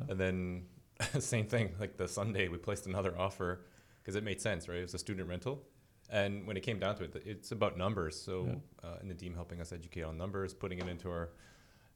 [0.08, 0.64] and then
[1.20, 1.74] same thing.
[1.80, 3.64] Like the Sunday, we placed another offer
[4.02, 4.78] because it made sense, right?
[4.80, 5.62] It was a student rental,
[6.10, 8.20] and when it came down to it, it's about numbers.
[8.20, 11.30] So, uh, and Nadeem helping us educate on numbers, putting it into our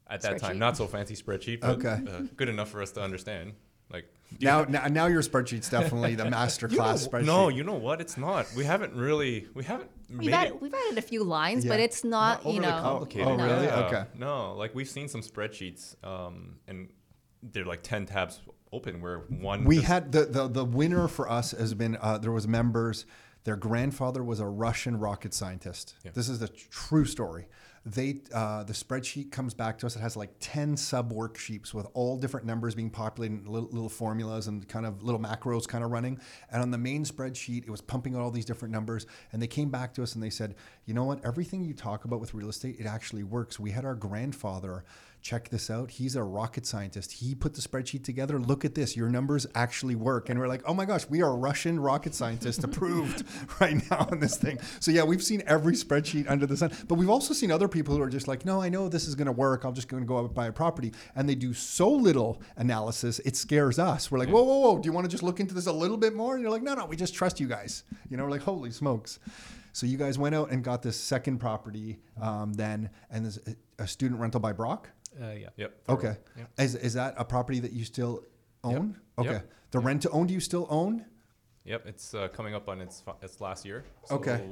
[0.09, 1.99] at that time not so fancy spreadsheet, but Okay.
[2.11, 3.55] uh, good enough for us to understand.
[3.91, 4.07] Like
[4.41, 7.27] Now, now, now your spreadsheet's definitely the master you know, class spreadsheet.
[7.27, 8.01] no, you know what?
[8.01, 8.47] It's not.
[8.57, 9.47] We haven't really.
[9.55, 12.69] We haven't We've made added, we've added a few lines, but it's not, you know.
[12.71, 13.29] complicated.
[13.29, 13.67] Oh, really?
[13.67, 13.87] Yeah.
[13.87, 14.05] Okay.
[14.19, 16.89] No, like we've seen some spreadsheets, um, and
[17.43, 18.41] they're like ten tabs
[18.73, 19.65] open where one.
[19.65, 23.05] We just- had the, the the winner for us has been uh, there was members.
[23.45, 25.95] Their grandfather was a Russian rocket scientist.
[26.05, 26.13] Yeah.
[26.15, 27.49] This is a true story.
[27.85, 29.97] They uh, the spreadsheet comes back to us.
[29.97, 33.89] It has like ten sub worksheets with all different numbers being populated, and little, little
[33.89, 36.21] formulas and kind of little macros kind of running.
[36.53, 39.07] And on the main spreadsheet, it was pumping out all these different numbers.
[39.33, 41.25] And they came back to us and they said, you know what?
[41.25, 43.59] Everything you talk about with real estate, it actually works.
[43.59, 44.85] We had our grandfather
[45.23, 45.93] check this out.
[45.93, 47.13] He's a rocket scientist.
[47.13, 48.41] He put the spreadsheet together.
[48.41, 48.97] Look at this.
[48.97, 50.29] Your numbers actually work.
[50.29, 53.25] And we're like, oh my gosh, we are Russian rocket scientists approved
[53.61, 54.59] right now on this thing.
[54.81, 56.73] So yeah, we've seen every spreadsheet under the sun.
[56.89, 59.15] But we've also seen other people who are just like, no, I know this is
[59.15, 59.65] going to work.
[59.65, 60.93] I'm just going to go out and buy a property.
[61.15, 64.11] And they do so little analysis, it scares us.
[64.11, 64.79] We're like, whoa, whoa, whoa.
[64.79, 66.35] Do you want to just look into this a little bit more?
[66.35, 67.85] And you're like, no, no, we just trust you guys.
[68.11, 69.21] You know, we're like, holy smokes.
[69.73, 73.39] So you guys went out and got this second property um, then, and
[73.79, 74.91] a, a student rental by Brock.
[75.21, 75.49] Uh, yeah.
[75.57, 75.83] Yep.
[75.89, 76.17] Okay.
[76.37, 76.51] Yep.
[76.59, 78.25] Is, is that a property that you still
[78.65, 78.97] own?
[79.19, 79.27] Yep.
[79.27, 79.33] Okay.
[79.35, 79.51] Yep.
[79.73, 81.05] The rent to own, do you still own?
[81.65, 81.87] Yep.
[81.87, 83.85] It's uh, coming up on its its last year.
[84.05, 84.43] So Okay.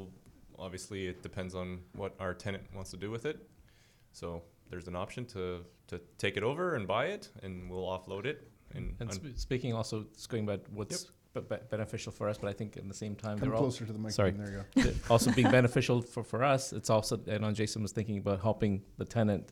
[0.58, 3.48] Obviously, it depends on what our tenant wants to do with it.
[4.12, 8.26] So there's an option to to take it over and buy it, and we'll offload
[8.26, 8.46] it.
[8.74, 12.38] And, And un- sp- speaking also, just going back, what's be- be- beneficial for us,
[12.38, 14.12] but I think in the same time, Come they're all to the mic.
[14.12, 14.30] sorry.
[14.32, 14.90] There you go.
[15.10, 16.72] also being beneficial for, for us.
[16.72, 19.50] It's also, and on Jason was thinking about helping the tenant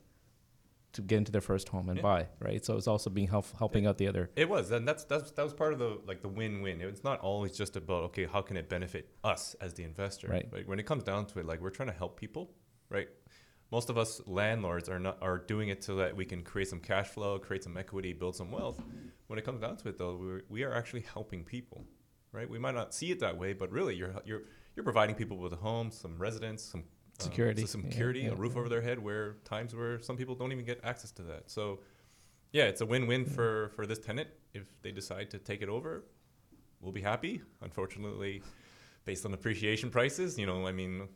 [0.95, 2.03] to get into their first home and Yeah.
[2.03, 2.65] buy, right?
[2.65, 4.31] So it's also being help, helping out the other.
[4.37, 6.81] It was, and that's that's that was part of the like the win-win.
[6.81, 10.29] It's not always just about okay, how can it benefit us as the investor?
[10.29, 10.51] Right.
[10.53, 12.51] Like when it comes down to it, like we're trying to help people,
[12.89, 13.09] right?
[13.71, 16.81] Most of us landlords are not are doing it so that we can create some
[16.81, 18.81] cash flow, create some equity, build some wealth.
[19.27, 21.85] When it comes down to it, though, we're, we are actually helping people,
[22.33, 22.49] right?
[22.49, 24.43] We might not see it that way, but really, you're you're
[24.75, 26.85] you're providing people with a home, some residence, some
[27.21, 27.67] Uh, security.
[27.67, 28.61] some Yeah, security, yeah, a roof yeah.
[28.61, 28.99] over their head.
[28.99, 31.51] Where times where some people don't even get access to that.
[31.51, 31.81] So,
[32.53, 36.05] yeah, it's a win-win for for this tenant if they decide to take it over.
[36.81, 37.43] We'll be happy.
[37.61, 38.43] Unfortunately,
[39.05, 41.09] based on appreciation prices, you know, I mean,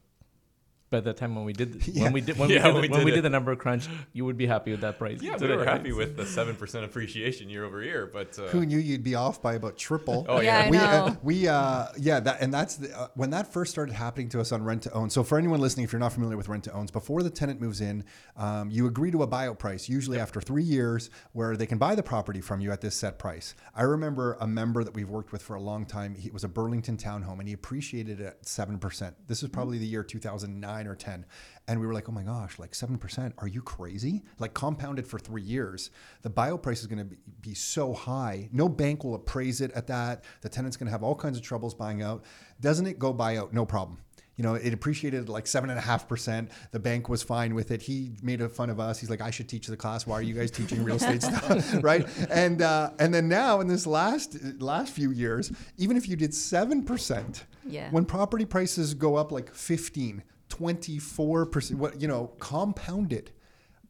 [0.92, 2.02] But at the time when we did, Yeah.
[2.04, 3.56] when we did, when Yeah, we did, when the, we when we did the number
[3.56, 5.22] crunch, you would be happy with that price.
[5.22, 5.66] yeah, we were right?
[5.66, 8.10] happy with the seven percent appreciation year over year.
[8.12, 10.26] But uh, Who knew you'd be off by about triple?
[10.28, 10.66] Oh, Yeah, yeah.
[10.66, 10.84] I we, know.
[10.84, 14.40] uh, we, uh, yeah, that, and that's the, uh, when that first started happening to
[14.40, 15.08] us on rent to own.
[15.08, 17.58] So for anyone listening, if you're not familiar with rent to owns, before the tenant
[17.58, 18.04] moves in,
[18.36, 21.94] um, you agree to a buyout price, usually after three years, where they can buy
[21.94, 23.54] the property from you at this set price.
[23.74, 26.14] I remember a member that we've worked with for a long time.
[26.16, 29.14] He it was a Burlington townhome, and he appreciated it at seven percent.
[29.26, 31.24] This was probably the year 2009 or 10,
[31.68, 33.34] and we were like, oh my gosh, like seven percent?
[33.38, 34.22] Are you crazy?
[34.38, 35.90] Like compounded for three years,
[36.22, 38.48] the buyout price is going to be, be so high.
[38.52, 40.24] No bank will appraise it at that.
[40.40, 42.24] The tenant's going to have all kinds of troubles buying out.
[42.60, 43.52] Doesn't it go buy out?
[43.52, 43.98] No problem.
[44.36, 46.50] You know, it appreciated like seven and a half percent.
[46.70, 47.82] The bank was fine with it.
[47.82, 48.98] He made a fun of us.
[48.98, 50.06] He's like, I should teach the class.
[50.06, 52.08] Why are you guys teaching real estate stuff, right?
[52.30, 56.32] And uh, and then now in this last last few years, even if you did
[56.32, 57.90] seven percent, Yeah.
[57.90, 63.30] when property prices go up like 15, 24 percent, what you know, compounded.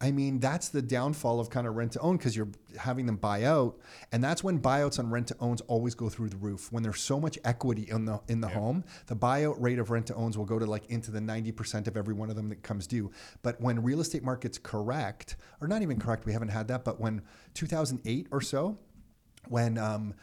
[0.01, 3.17] I mean, that's the downfall of kind of rent to own because you're having them
[3.17, 3.79] buy out,
[4.13, 6.71] and that's when buyouts on rent to owns always go through the roof.
[6.71, 10.07] When there's so much equity in the in the home, the buyout rate of rent
[10.07, 12.63] to owns will go to like into the 90% of every one of them that
[12.63, 13.11] comes due.
[13.43, 17.01] But when real estate markets correct, or not even correct, we haven't had that, but
[17.01, 17.23] when
[17.55, 18.79] 2008 or so,
[19.49, 20.15] when um,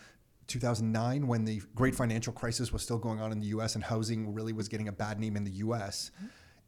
[0.49, 4.33] 2009, when the great financial crisis was still going on in the US and housing
[4.33, 6.11] really was getting a bad name in the US,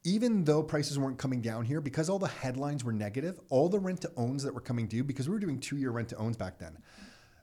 [0.03, 3.79] even though prices weren't coming down here, because all the headlines were negative, all the
[3.79, 6.17] rent to owns that were coming due, because we were doing two year rent to
[6.17, 6.77] owns back then,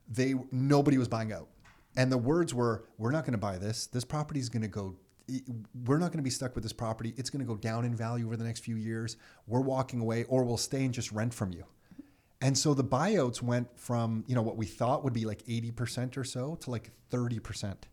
[0.09, 1.49] they nobody was buying out.
[1.97, 3.87] And the words were, "We're not going to buy this.
[3.87, 4.97] This property is going to go.
[5.85, 7.13] We're not going to be stuck with this property.
[7.17, 9.17] It's going to go down in value over the next few years.
[9.47, 11.65] We're walking away, or we'll stay and just rent from you."
[12.41, 15.71] And so the buyouts went from you know what we thought would be like eighty
[15.71, 17.87] percent or so to like thirty percent.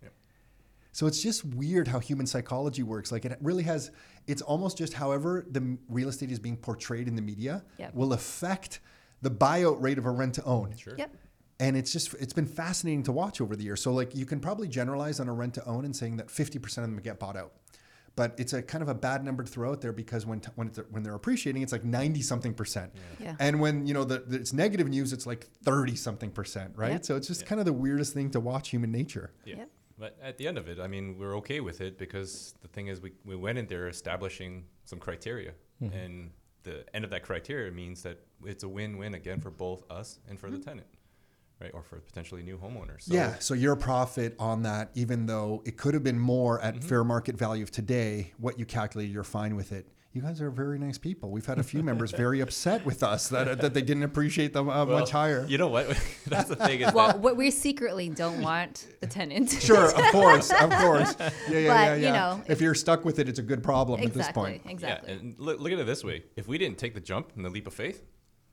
[0.91, 3.11] So it's just weird how human psychology works.
[3.11, 3.91] Like it really has.
[4.27, 7.93] It's almost just however the real estate is being portrayed in the media Yep.
[7.95, 8.79] will affect
[9.21, 10.95] the buyout rate of a rent to own Sure.
[10.97, 11.11] Yep.
[11.59, 13.81] and it's just it's been fascinating to watch over the years.
[13.81, 16.63] So like you can probably generalize on a rent to own and saying that 50%
[16.63, 17.51] of them get bought out.
[18.15, 20.51] But it's a kind of a bad number to throw out there because when t-
[20.55, 22.93] when it's, when they're appreciating it's like 90 something percent.
[23.19, 23.35] Yeah.
[23.39, 26.93] And when you know the, the it's negative news it's like 30 something percent, right?
[26.93, 27.05] Yep.
[27.05, 27.47] So it's just Yeah.
[27.47, 29.33] kind of the weirdest thing to watch human nature.
[29.43, 29.57] Yeah.
[29.57, 29.69] Yep.
[29.97, 32.87] But at the end of it, I mean, we're okay with it because the thing
[32.87, 35.53] is, we, we went in there establishing some criteria.
[35.81, 35.97] Mm-hmm.
[35.97, 36.31] And
[36.63, 40.19] the end of that criteria means that it's a win win again for both us
[40.27, 40.69] and for the mm-hmm.
[40.69, 40.87] tenant,
[41.61, 41.71] right?
[41.73, 43.03] Or for potentially new homeowners.
[43.03, 46.75] So yeah, so your profit on that, even though it could have been more at
[46.75, 46.87] Mm-hmm.
[46.87, 49.87] fair market value of today, what you calculated, you're fine with it.
[50.11, 51.29] You guys are very nice people.
[51.29, 54.69] We've had a few members very upset with us that, that they didn't appreciate them
[54.69, 55.45] uh, well, much higher.
[55.45, 55.87] You know what?
[56.27, 59.51] That's the thing is Well, that what we secretly don't want the tenant.
[59.51, 61.15] Sure, of course, of course.
[61.19, 63.99] Yeah, yeah, But, yeah, you know, if you're stuck with it, it's a good problem
[64.01, 64.43] at this exactly.
[64.43, 64.61] point.
[64.67, 65.11] Exactly.
[65.13, 67.43] Yeah, and look, look at it this way: if we didn't take the jump and
[67.43, 68.01] the leap of faith,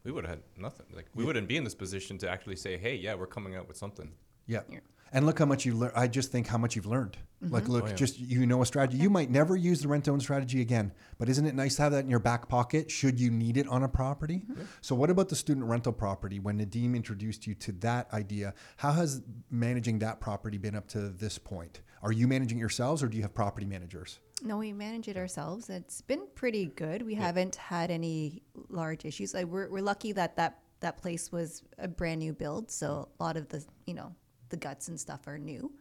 [0.05, 0.87] we would have had nothing.
[0.95, 3.69] Like we wouldn't be in this position to actually say, "Hey, yeah, we're coming out
[3.69, 4.13] with something."
[4.47, 4.63] Yeah.
[4.69, 4.81] Yeah.
[5.15, 5.93] And look how much you learn.
[5.95, 7.19] I just think how much you've learned.
[7.45, 7.53] Mm-hmm.
[7.53, 7.95] Like, look, Oh, yeah.
[7.95, 8.97] just you know a strategy.
[8.97, 11.93] You might never use the rent own strategy again, but isn't it nice to have
[11.93, 14.43] that in your back pocket should you need it on a property?
[14.51, 14.63] Mm-hmm.
[14.81, 16.39] So, what about the student rental property?
[16.39, 21.11] When Nadeem introduced you to that idea, how has managing that property been up to
[21.11, 21.83] this point?
[22.03, 24.19] Are you managing it yourselves, or do you have property managers?
[24.45, 25.71] No, we manage it ourselves.
[25.71, 27.03] It's been pretty good.
[27.03, 29.35] We haven't had any large issues.
[29.35, 33.23] Like we're, we're lucky that, that that place was a brand new build, so a
[33.23, 34.15] lot of the you know
[34.51, 35.73] the guts and stuff are new.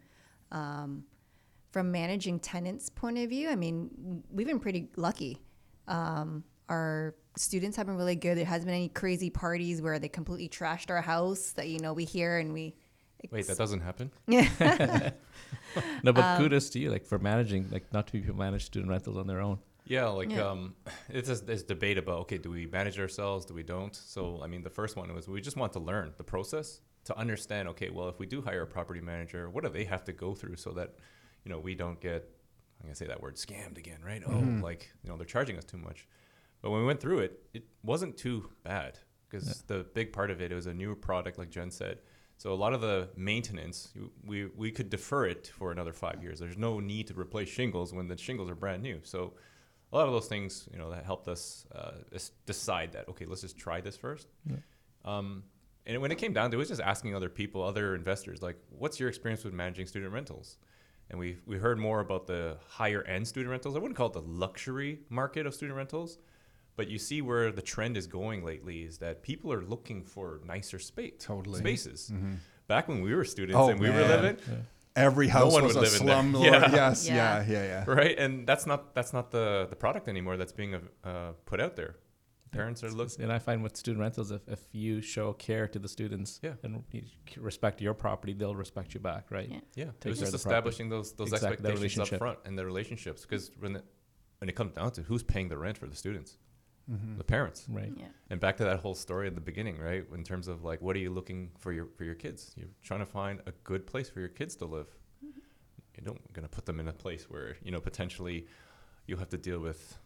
[0.51, 1.03] Um,
[1.71, 5.41] from managing tenants' point of view, I mean, we've been pretty lucky.
[5.87, 8.37] Um, our students have been really good.
[8.37, 11.93] There hasn't been any crazy parties where they completely trashed our house that you know
[11.93, 12.75] we hear and we.
[13.29, 14.11] Wait, that doesn't happen.
[14.27, 15.11] Yeah.
[16.03, 18.65] No, but Um, kudos to you, like for managing, like not too many people manage
[18.65, 19.59] student rentals on their own.
[19.85, 20.47] Yeah, like Yeah.
[20.49, 20.75] um,
[21.09, 23.45] it's this, this debate about okay, do we manage ourselves?
[23.45, 23.95] Do we don't?
[23.95, 27.17] So I mean, the first one was we just want to learn the process to
[27.17, 27.67] understand.
[27.69, 30.33] Okay, well, if we do hire a property manager, what do they have to go
[30.33, 30.95] through so that
[31.45, 32.29] you know we don't get
[32.81, 34.23] I'm gonna say that word scammed again, right?
[34.27, 36.07] Oh, like you know they're charging us too much.
[36.61, 40.41] But when we went through it, it wasn't too bad because the big part of
[40.41, 41.99] it, it was a new product, like Jen said.
[42.41, 43.93] So a lot of the maintenance,
[44.25, 46.39] we we could defer it for another five years.
[46.39, 48.99] There's no need to replace shingles when the shingles are brand new.
[49.03, 49.33] So
[49.93, 51.91] a lot of those things, you know, that helped us uh,
[52.47, 54.27] decide that okay, let's just try this first.
[55.05, 55.43] Um,
[55.85, 58.41] and when it came down to it, it was just asking other people, other investors,
[58.41, 60.57] like, what's your experience with managing student rentals?
[61.11, 63.75] And we we heard more about the higher end student rentals.
[63.75, 66.17] I wouldn't call it the luxury market of student rentals,
[66.75, 70.41] but you see where the trend is going lately is that people are looking for
[70.45, 71.59] nicer space Totally.
[71.59, 72.11] spaces.
[72.67, 74.09] Back when we were students Oh, and we were man.
[74.09, 74.37] living,
[74.95, 76.15] Every house one was would a live in there.
[76.15, 76.33] slum.
[76.33, 76.45] lord.
[76.47, 76.71] Yeah.
[76.71, 77.51] Yes, yeah, Yeah.
[77.53, 77.83] yeah, yeah.
[77.87, 78.17] right?
[78.19, 81.95] And that's not that's not the the product anymore that's being uh, put out there.
[82.51, 83.23] Parents are looking.
[83.23, 86.55] And I find with student rentals, if, if you show care to the students Yeah.
[86.63, 86.83] and
[87.37, 89.47] respect your property, they'll respect you back, right?
[89.49, 89.59] Yeah.
[89.75, 90.49] Yeah, Take it just of the property.
[90.49, 93.21] establishing those those Exactly, expectations up front and the relationships.
[93.25, 93.85] Because when it,
[94.39, 96.37] when it comes down to who's paying the rent for the students,
[96.89, 97.17] Mm-hmm.
[97.17, 97.65] the parents.
[97.69, 97.91] Right.
[97.95, 98.05] Yeah.
[98.29, 100.05] And back to that whole story at the beginning, right?
[100.13, 102.53] In terms of like, what are you looking for your for your kids?
[102.55, 104.87] You're trying to find a good place for your kids to live.
[105.21, 108.47] You don't gonna put them in a place where you know potentially
[109.05, 109.97] you'll have to deal with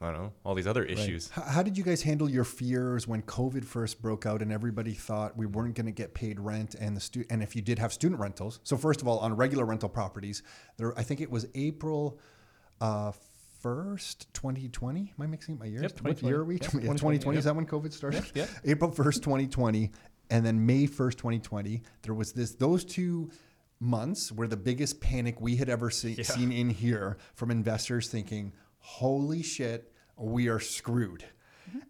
[0.00, 1.30] I don't know all these other issues.
[1.36, 4.92] H- How did you guys handle your fears when COVID first broke out and everybody
[4.92, 7.78] thought we weren't going to get paid rent and the stu- and if you did
[7.78, 8.60] have student rentals?
[8.64, 10.42] So first of all, on regular rental properties,
[10.78, 12.18] there I think it was April
[12.80, 13.12] uh,
[13.64, 15.14] first, 2020.
[15.18, 15.84] Am I mixing up my years?
[15.84, 16.56] Yep, what year are we?
[16.56, 17.18] Yep, Yeah, 2020.
[17.18, 18.22] 2020, Is that when COVID started?
[18.34, 18.48] Yep.
[18.66, 19.90] April 1st, 2020,
[20.28, 21.82] and then May 1st, 2020.
[22.02, 22.54] There was this.
[22.54, 23.30] Those two
[23.80, 28.52] months were the biggest panic we had ever see, seen in here from investors thinking,
[28.80, 31.24] "Holy shit, we are screwed."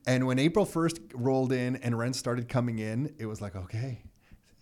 [0.06, 4.03] And when April 1st rolled in and rents started coming in, it was like, okay,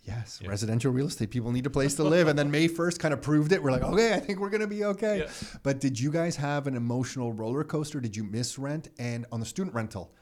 [0.03, 2.27] yes, residential real estate, people need a place to live.
[2.27, 3.61] And then May 1st kind of proved it.
[3.61, 5.19] We're like, okay, I think we're going to be okay.
[5.19, 5.31] Yeah.
[5.63, 7.99] But did you guys have an emotional roller coaster?
[7.99, 8.89] Did you miss rent?
[8.99, 10.13] And on the student rental,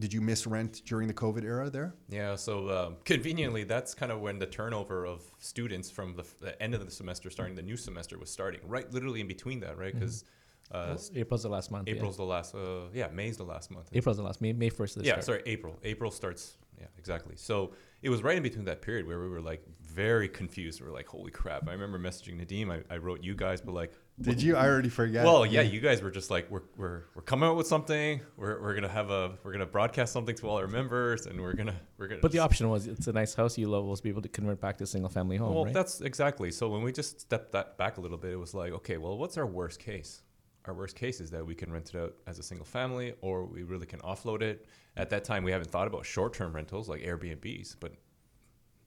[0.00, 1.94] did you miss rent during the COVID era there?
[2.08, 6.34] Yeah, so um, conveniently, that's kind of when the turnover of students from the, f-
[6.40, 8.60] the end of the semester starting the new semester was starting.
[8.66, 9.94] Right, literally in between that, right?
[9.94, 10.24] Because
[10.72, 11.86] uh, s- April's the last month.
[11.88, 11.94] yeah.
[11.94, 12.56] April's the last.
[12.56, 13.88] Uh, yeah, May's the last month.
[13.92, 14.40] April's the last.
[14.40, 14.96] May May first.
[15.00, 15.78] yeah, sorry, April.
[15.84, 16.56] April starts.
[16.80, 17.34] Yeah, exactly.
[17.36, 17.72] So
[18.02, 20.80] it was right in between that period where we were like very confused.
[20.80, 21.68] We're like, holy crap!
[21.68, 22.70] I remember messaging Nadeem.
[22.70, 24.54] I, I wrote you guys, but like, Did you?
[24.56, 25.24] I already forgot.
[25.24, 28.20] well, yeah, you guys were just like, we're, we're, we're coming out with something.
[28.36, 31.54] We're, we're gonna have a we're gonna broadcast something to all our members, and we're
[31.54, 32.20] gonna we're gonna.
[32.20, 33.58] But the option was it's a nice house.
[33.58, 35.74] You love was be able to convert back to a single family home, Well, right?
[35.74, 36.52] that's exactly.
[36.52, 39.18] So when we just stepped that back a little bit, it was like, okay, well,
[39.18, 40.22] what's our worst case?
[40.68, 43.46] Our worst case is that we can rent it out as a single family, or
[43.46, 44.66] we really can offload it.
[44.96, 47.92] At that time, we haven't thought about short-term rentals like Airbnbs, but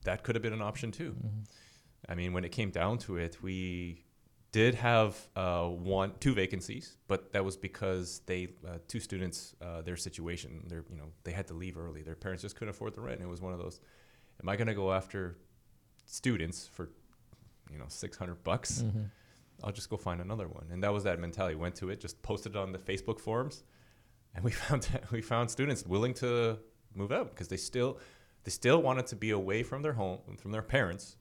[0.03, 1.15] that could have been an option too.
[2.07, 4.03] I mean, when it came down to it, we
[4.51, 9.81] did have uh, one, two vacancies, but that was because they, uh, two students, uh,
[9.81, 12.03] their situation, they're, you know, they had to leave early.
[12.03, 13.21] Their parents just couldn't afford the rent.
[13.21, 13.79] It was one of those.
[14.41, 15.37] Am I going to go after
[16.05, 16.89] students for,
[17.71, 18.83] you know, six hundred bucks?
[18.83, 19.03] Mm-hmm.
[19.63, 20.67] I'll just go find another one.
[20.71, 21.55] And that was that mentality.
[21.55, 23.63] Went to it, just posted it on the Facebook forums,
[24.35, 26.57] and we found we found students willing to
[26.95, 27.99] move out because they still
[28.43, 31.17] they still wanted to be away from their home from their parents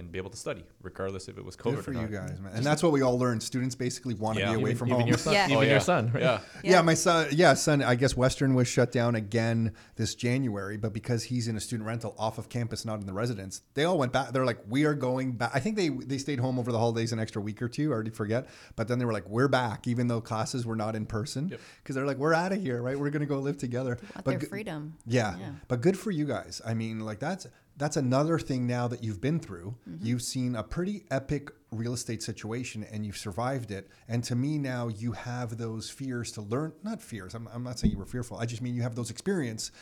[0.00, 2.10] and be able to study, regardless if it was COVID Good for or you not.
[2.10, 2.52] guys, man.
[2.54, 3.42] And that's what we all learned.
[3.42, 4.50] Students basically want to Yeah.
[4.52, 5.08] be away even, from even home.
[5.08, 5.44] your son, Yeah.
[5.46, 5.70] even Oh, yeah.
[5.72, 6.22] your son, right?
[6.22, 6.40] Yeah.
[6.64, 6.82] Yeah.
[6.82, 7.28] my son.
[7.32, 7.82] Yeah, son.
[7.82, 11.86] I guess Western was shut down again this January, but because he's in a student
[11.86, 14.32] rental off of campus, not in the residence, they all went back.
[14.32, 17.12] They're like, "We are going back." I think they they stayed home over the holidays
[17.12, 17.90] an extra week or two.
[17.90, 20.96] I already forget, but then they were like, "We're back," even though classes were not
[20.96, 21.94] in person, because Yep.
[21.94, 22.98] they're like, "We're out of here, right?
[22.98, 24.94] We're gonna go live together." Want But their g- freedom.
[25.06, 25.36] Yeah.
[25.38, 25.50] Yeah.
[25.68, 26.62] But good for you guys.
[26.64, 27.46] I mean, like that's
[27.80, 29.74] that's another thing now that you've been through.
[29.88, 30.06] Mm-hmm.
[30.06, 33.88] You've seen a pretty epic real estate situation and you've survived it.
[34.06, 37.34] And to me now you have those fears to learn not fears.
[37.34, 38.36] I'm, I'm not saying you were fearful.
[38.36, 39.72] I just mean you have those experience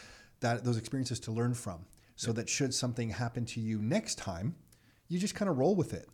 [0.40, 1.84] that those experiences to learn from.
[2.14, 4.56] So that should something happen to you next time,
[5.08, 6.08] you just kind of roll with it.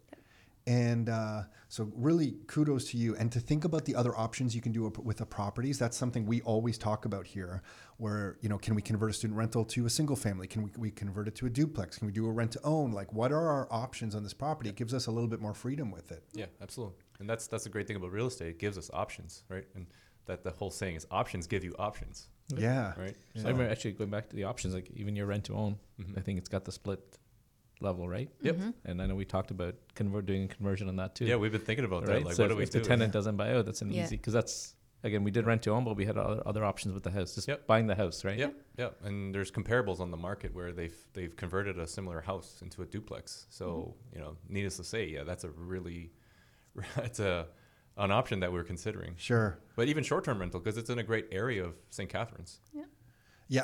[0.66, 3.14] And uh, so, really, kudos to you.
[3.16, 6.24] And to think about the other options you can do with the properties, that's something
[6.24, 7.62] we always talk about here.
[7.98, 10.46] Where, you know, can we convert a student rental to a single family?
[10.46, 11.98] Can we, we convert it to a duplex?
[11.98, 12.92] Can we do a rent to own?
[12.92, 14.70] Like, what are our options on this property?
[14.70, 16.24] It gives us a little bit more freedom with it.
[16.33, 16.96] Yeah, absolutely.
[17.20, 18.48] And that's that's the great thing about real estate.
[18.48, 19.66] It gives us options, right?
[19.74, 19.87] And
[20.27, 22.94] that the whole saying is options give you options, Yeah.
[22.98, 23.14] right?
[23.37, 25.79] So I remember actually going back to the options, like even your rent to own,
[26.16, 27.18] I think it's got the split
[27.80, 28.28] level, right?
[28.42, 28.56] Yep.
[28.56, 28.70] Mm-hmm.
[28.84, 31.24] And I know we talked about convert doing a conversion on that too.
[31.24, 32.20] Yeah, we've been thinking about right.
[32.20, 32.26] that.
[32.26, 32.80] Like, so what do if, we if do?
[32.80, 34.04] the tenant doesn't buy out, that's an Yeah.
[34.04, 36.94] easy because that's again we did rent to own, but we had other, other options
[36.94, 37.66] with the house, just Yep.
[37.66, 38.38] buying the house, right?
[38.38, 38.98] Yep, yep.
[39.04, 42.87] And there's comparables on the market where they've they've converted a similar house into a
[42.87, 43.46] duplex.
[43.50, 44.16] So mm-hmm.
[44.18, 46.12] you know, needless to say, yeah, that's a really,
[46.96, 47.46] it's a
[47.96, 49.14] an option that we're considering.
[49.16, 49.58] Sure.
[49.76, 52.10] But even short-term rental because it's in a great area of St.
[52.10, 52.60] Catharines.
[52.72, 52.84] Yeah,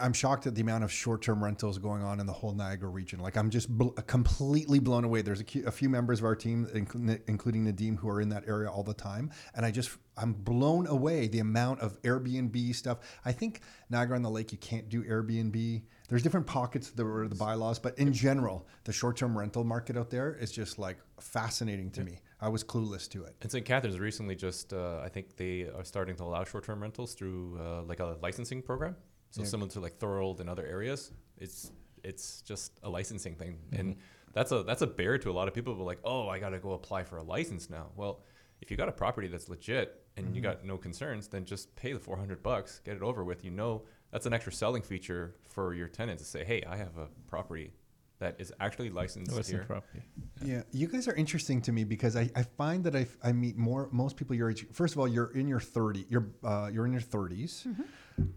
[0.02, 3.20] I'm shocked at the amount of short-term rentals going on in the whole Niagara region.
[3.20, 5.22] Like, I'm just bl- completely blown away.
[5.22, 8.28] There's a, cu- a few members of our team, inclu- including Nadeem, who are in
[8.28, 12.74] that area all the time, and I just I'm blown away the amount of Airbnb
[12.74, 12.98] stuff.
[13.24, 15.82] I think Niagara on the Lake, you can't do Airbnb.
[16.08, 20.10] There's different pockets that were the bylaws, but in general, the short-term rental market out
[20.10, 22.20] there is just like fascinating to me.
[22.40, 23.36] I was clueless to it.
[23.42, 23.64] And St.
[23.64, 27.82] Catharines recently just, uh, I think they are starting to allow short-term rentals through uh,
[27.82, 28.96] like a licensing program.
[29.30, 29.48] So Yeah.
[29.48, 33.80] similar to like Thorold and other areas, it's it's just a licensing thing, mm-hmm.
[33.80, 33.96] and
[34.32, 35.74] that's a that's a barrier to a lot of people.
[35.74, 37.90] But like, oh, I got to go apply for a license now.
[37.96, 38.22] Well,
[38.60, 40.50] if you got a property that's legit and you mm-hmm.
[40.50, 43.44] got no concerns, then just pay the 400 bucks, get it over with.
[43.44, 46.98] You know that's an extra selling feature for your tenant to say, hey, I have
[46.98, 47.72] a property
[48.20, 49.64] that is actually licensed No, here.
[49.66, 50.02] property.
[50.44, 53.56] Yeah, you guys are interesting to me because I, I find that I, I meet
[53.56, 54.66] more most people your age.
[54.72, 56.06] First of all, you're in your 30.
[56.08, 57.66] You're uh, you're in your 30s.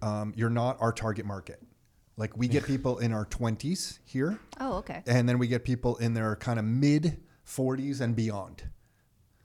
[0.02, 1.62] Um, you're not our target market.
[2.16, 5.02] Like we get people in our 20s here, Oh, okay.
[5.08, 8.64] and then we get people in their kind of mid 40s and beyond.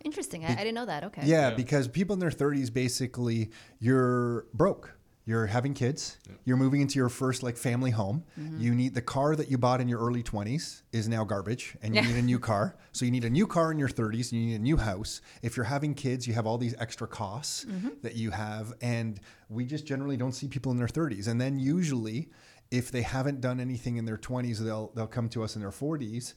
[0.05, 0.45] Interesting.
[0.45, 1.03] I, I didn't know that.
[1.05, 1.23] Okay.
[1.25, 1.55] Yeah, Yeah.
[1.57, 4.98] because people in their 30s basically you're broke.
[5.29, 6.17] You're having kids.
[6.47, 8.25] You're moving into your first like family home.
[8.41, 8.61] Mm-hmm.
[8.63, 11.95] You need the car that you bought in your early 20s is now garbage and
[11.95, 12.07] you Yeah.
[12.09, 12.79] need a new car.
[12.93, 15.21] So you need a new car in your 30s, you need a new house.
[15.43, 17.91] If you're having kids, you have all these extra costs mm-hmm.
[18.01, 21.29] that you have and we just generally don't see people in their 30s.
[21.29, 22.31] And then usually
[22.71, 25.71] if they haven't done anything in their 20s, they'll they'll come to us in their
[25.71, 26.33] 40s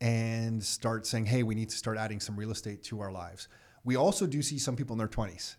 [0.00, 3.46] and start saying, "Hey, we need to start adding some real estate to our lives."
[3.84, 5.56] We also do see some people in their 20s.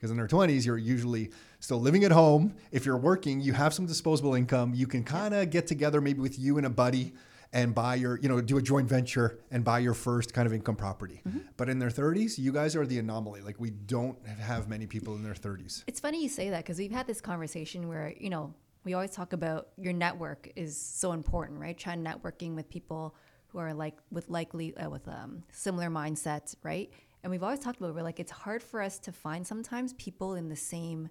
[0.00, 2.54] Because in their 20s, you're usually still living at home.
[2.72, 4.72] If you're working, you have some disposable income.
[4.74, 7.12] You can kind of get together maybe with you and a buddy
[7.52, 10.54] and buy your, you know, do a joint venture and buy your first kind of
[10.54, 11.20] income property.
[11.58, 13.42] But in their 30s, you guys are the anomaly.
[13.42, 15.84] Like we don't have many people in their 30s.
[15.86, 18.54] It's funny you say that because we've had this conversation where, you know,
[18.84, 21.76] we always talk about your network is so important, right?
[21.76, 23.14] Trying networking with people
[23.48, 26.90] who are like with likely uh, with um, similar mindsets, right?
[27.22, 30.34] And we've always talked about we're like it's hard for us to find sometimes people
[30.34, 31.10] in the same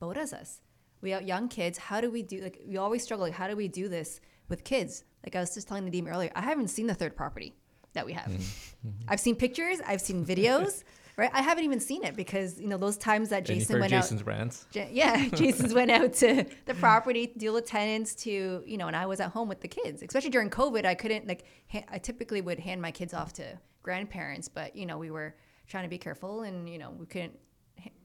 [0.00, 0.60] boat as us.
[1.00, 1.78] We have young kids.
[1.78, 3.26] How do we do like we always struggle?
[3.26, 5.04] Like how do we do this with kids?
[5.24, 7.54] Like I was just telling Nadeem earlier, I haven't seen the third property
[7.92, 8.26] that we have.
[8.26, 8.88] Mm-hmm.
[9.08, 10.82] I've seen pictures, I've seen videos,
[11.18, 11.30] right?
[11.34, 14.26] I haven't even seen it because you know those times that Jason went Jason's out.
[14.26, 14.66] rants.
[14.72, 18.86] Ja- Yeah, Jason's went out to the property, to deal with tenants, to you know,
[18.86, 20.02] and I was at home with the kids.
[20.02, 21.44] Especially during COVID, I couldn't like.
[21.72, 25.34] Ha- I typically would hand my kids off to grandparents, but you know, we were
[25.68, 27.38] trying to be careful, and you know, we couldn't.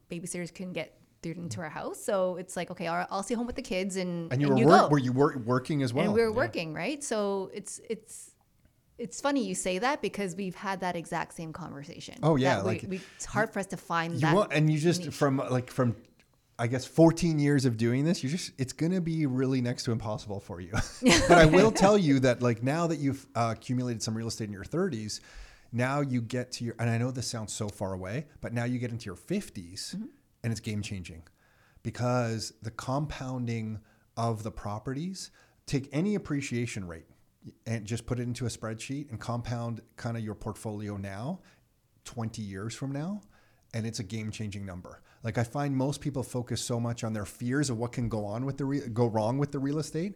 [0.09, 3.45] Babysitters couldn't get through into our house, so it's like, okay, I'll, I'll stay home
[3.47, 4.87] with the kids, and And you and were you wor- go.
[4.87, 6.05] were you wor- working as well?
[6.05, 7.03] and we were working, right?
[7.03, 8.31] So it's it's
[8.97, 12.15] it's funny you say that because we've had that exact same conversation.
[12.23, 14.33] Oh, yeah, That we- like, we, it's hard for us to find you that.
[14.35, 15.13] want, and you just niche.
[15.13, 15.95] from like from
[16.59, 19.83] I guess 14 years of doing this, you just it's going to be really next
[19.83, 20.71] to impossible for you.
[21.27, 24.45] but I will tell you that like now that you've uh, accumulated some real estate
[24.47, 25.19] in your 30s,
[25.71, 28.63] now you get to your and I know this sounds so far away, but now
[28.63, 30.05] you get into your 50s mm-hmm.
[30.43, 31.23] and it's game changing
[31.83, 33.79] because the compounding
[34.15, 35.31] of the properties
[35.65, 37.07] take any appreciation rate
[37.65, 41.39] and just put it into a spreadsheet and compound kind of your portfolio now
[42.05, 43.21] 20 years from now
[43.73, 45.01] and it's a game changing number.
[45.23, 48.25] Like i find most people focus so much on their fears of what can go
[48.25, 50.15] on with the re- go wrong with the real estate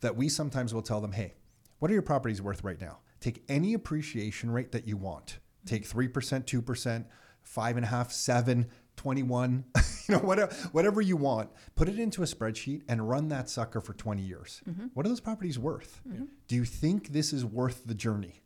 [0.00, 1.34] that we sometimes will tell them hey
[1.78, 5.38] what are your properties worth right now take any appreciation rate that you want.
[5.64, 7.04] Take 3% 2%
[7.44, 9.64] 5.5 7 21
[10.08, 11.50] you know whatever, whatever you want.
[11.74, 14.62] Put it into a spreadsheet and run that sucker for 20 years.
[14.94, 16.00] What are those properties worth?
[16.48, 18.42] Do you think this is worth the journey?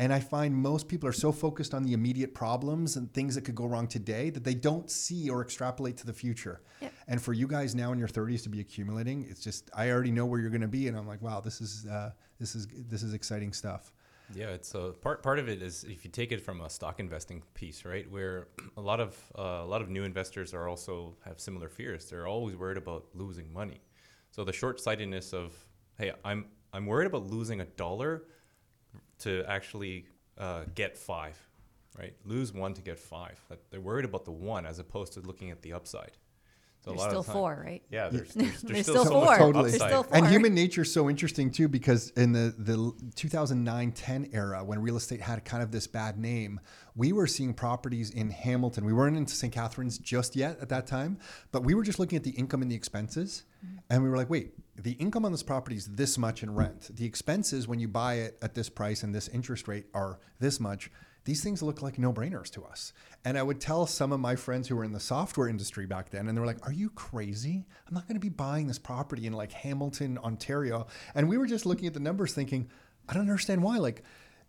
[0.00, 3.42] And I find most people are so focused on the immediate problems and things that
[3.42, 6.60] could go wrong today that they don't see or extrapolate to the future.
[6.80, 6.92] Yep.
[7.08, 10.12] And for you guys now in your 30s to be accumulating, it's just I already
[10.12, 12.68] know where you're going to be, and I'm like, wow, this is uh, this is
[12.88, 13.92] this is exciting stuff.
[14.34, 15.22] Yeah, it's a part.
[15.22, 18.48] Part of it is if you take it from a stock investing piece, right, where
[18.76, 22.10] a lot of uh, a lot of new investors are also have similar fears.
[22.10, 23.80] They're always worried about losing money.
[24.30, 25.54] So the short sightedness of
[25.96, 28.24] hey, I'm I'm worried about losing a dollar
[29.20, 30.06] to actually
[30.36, 31.38] uh, get five,
[31.98, 32.14] right?
[32.24, 33.40] Lose one to get five.
[33.70, 36.18] They're worried about the one as opposed to looking at the upside.
[36.80, 37.82] So There's a lot still of time, four, right?
[37.90, 39.36] Yeah, there's there's, there's, There's still, still four.
[39.36, 39.70] Totally.
[39.70, 40.04] There's upside.
[40.04, 42.76] still And human nature is so interesting too because in the the
[43.16, 46.60] 2009-10 era when real estate had kind of this bad name,
[46.94, 48.84] we were seeing properties in Hamilton.
[48.84, 49.52] We weren't into St.
[49.52, 51.18] Catharines just yet at that time,
[51.50, 53.78] but we were just looking at the income and the expenses, mm-hmm.
[53.90, 56.94] and we were like, wait, the income on this property is this much in rent.
[56.94, 60.60] The expenses when you buy it at this price and this interest rate are this
[60.60, 60.90] much.
[61.28, 62.94] These things look like no-brainers to us.
[63.22, 66.08] And I would tell some of my friends who were in the software industry back
[66.08, 67.66] then, and they were like, "Are you crazy?
[67.86, 71.46] I'm not going to be buying this property in like Hamilton, Ontario." And we were
[71.46, 72.70] just looking at the numbers, thinking,
[73.10, 74.04] "I don't understand why." Like,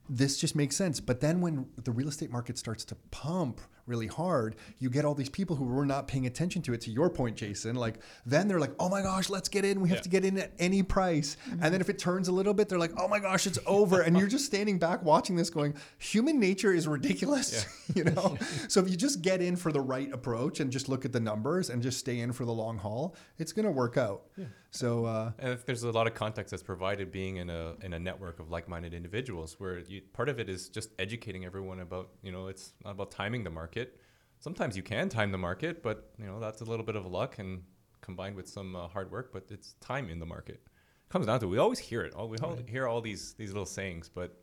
[0.07, 1.01] this just makes sense.
[1.01, 3.59] But then when the real estate market starts to pump
[3.89, 6.81] really hard, you get all these people who were not paying attention to it.
[6.81, 9.81] To your point, Jason, like then they're like, "Oh my gosh, let's get in.
[9.81, 10.03] We have Yeah.
[10.03, 11.71] to get in at any price." And mm-hmm.
[11.71, 14.17] then if it turns a little bit, they're like, "Oh my gosh, it's over." and
[14.17, 17.65] you're just standing back watching this, going, "Human nature is ridiculous,"
[17.95, 18.37] you know.
[18.67, 21.19] so if you just get in for the right approach and just look at the
[21.19, 24.23] numbers and just stay in for the long haul, it's going to work out.
[24.71, 27.93] So uh, And if there's a lot of context that's provided being in a in
[27.93, 32.09] a network of like-minded individuals, where you, part of it is just educating everyone about
[32.21, 33.99] you know it's not about timing the market.
[34.39, 37.39] Sometimes you can time the market, but you know that's a little bit of luck
[37.39, 37.63] and
[38.01, 39.33] combined with some uh, hard work.
[39.33, 40.61] But it's time in the market.
[40.65, 42.13] It comes down to we always hear it.
[42.13, 44.37] All we all hear all these these little sayings, but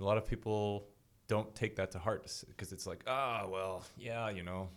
[0.00, 0.88] a lot of people
[1.28, 4.68] don't take that to heart because it's like ah well yeah you know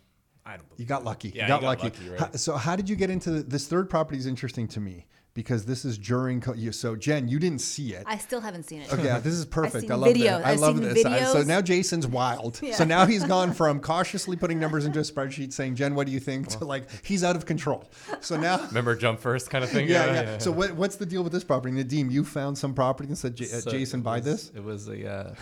[0.47, 1.29] I don't believe You got lucky.
[1.35, 1.83] Yeah, you got you got lucky.
[1.83, 2.19] lucky, right.
[2.19, 4.17] How- so how did you get into the, this third property?
[4.17, 6.41] Is interesting to me because this is during.
[6.55, 8.03] You, so Jen, you didn't see it.
[8.07, 8.91] I still haven't seen it.
[8.93, 9.81] Okay, yeah, this is perfect.
[9.81, 10.23] seen I love videos.
[10.23, 10.45] that.
[10.45, 11.05] I I've love this.
[11.05, 12.59] I- So now Jason's wild.
[12.73, 16.13] So now he's gone from cautiously putting numbers into a spreadsheet, saying, "Jen, what do
[16.13, 17.83] you think?" to like he's out of control.
[18.21, 18.65] So now.
[18.67, 20.37] remember jump first kind of thing Yeah, yeah.
[20.39, 22.09] So what, what's the deal with this property, Nadeem?
[22.11, 24.87] You found some property and said, J- uh, So "Jason, buy was- this," It was
[24.87, 25.35] a uh,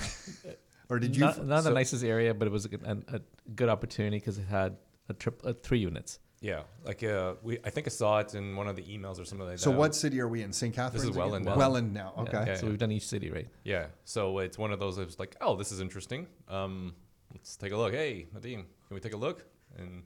[0.90, 1.22] or did you?
[1.26, 3.22] not, not the nicest area, but it was a, good- an- a
[3.56, 4.78] good opportunity because it had
[5.10, 6.20] a trip, uh, three units.
[6.42, 9.26] Yeah, like uh, we I think I saw it in one of the emails or
[9.26, 9.76] something like So that.
[9.76, 10.54] So what city are we in?
[10.54, 10.76] St.
[10.76, 11.06] Catharines.
[11.06, 11.18] again?
[11.18, 11.56] Welland now.
[11.56, 12.14] Welland now.
[12.20, 12.44] Okay.
[12.48, 12.70] Yeah, so yeah.
[12.72, 13.48] we've done each city, right?
[13.64, 14.98] Yeah, so it's one of those.
[14.98, 16.28] It's like, oh, this is interesting.
[16.48, 16.94] Um,
[17.34, 17.94] let's take a look.
[17.94, 19.46] Hey, Nadeem, can we take a look?
[19.78, 20.04] And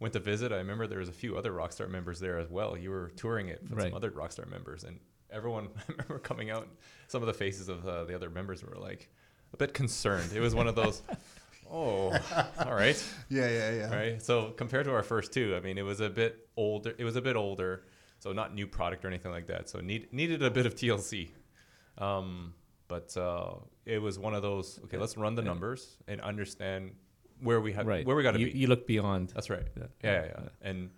[0.00, 0.52] went to visit.
[0.52, 2.76] I remember there was a few other Rockstar members there as well.
[2.76, 3.84] You were touring it with Right.
[3.84, 4.98] some other Rockstar members, and
[5.30, 5.68] everyone.
[5.88, 6.68] I remember coming out.
[7.06, 9.08] Some of the faces of uh, the other members were like
[9.52, 10.32] a bit concerned.
[10.34, 11.02] It was one of those.
[11.70, 12.12] Oh,
[12.64, 13.02] all right.
[13.28, 13.94] Yeah, yeah, yeah.
[13.94, 14.22] right?
[14.22, 16.94] So compared to our first two, I mean, it was a bit older.
[16.98, 17.84] It was a bit older,
[18.18, 19.68] so not new product or anything like that.
[19.68, 21.30] So need, needed a bit of TLC,
[21.98, 22.54] um,
[22.88, 23.54] but uh,
[23.84, 24.80] it was one of those.
[24.84, 26.92] Okay, let's run the numbers and understand
[27.40, 28.06] where we have Right.
[28.06, 28.58] where we got to you, be.
[28.58, 29.30] You look beyond.
[29.34, 29.66] That's right.
[29.76, 29.84] Yeah.
[30.02, 30.48] Yeah, yeah, yeah.
[30.62, 30.90] And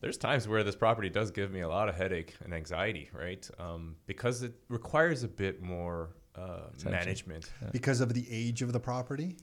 [0.00, 3.48] there's times where this property does give me a lot of headache and anxiety, right?
[3.58, 7.50] Um, because it requires a bit more uh, management.
[7.72, 9.36] Because of the age of the property?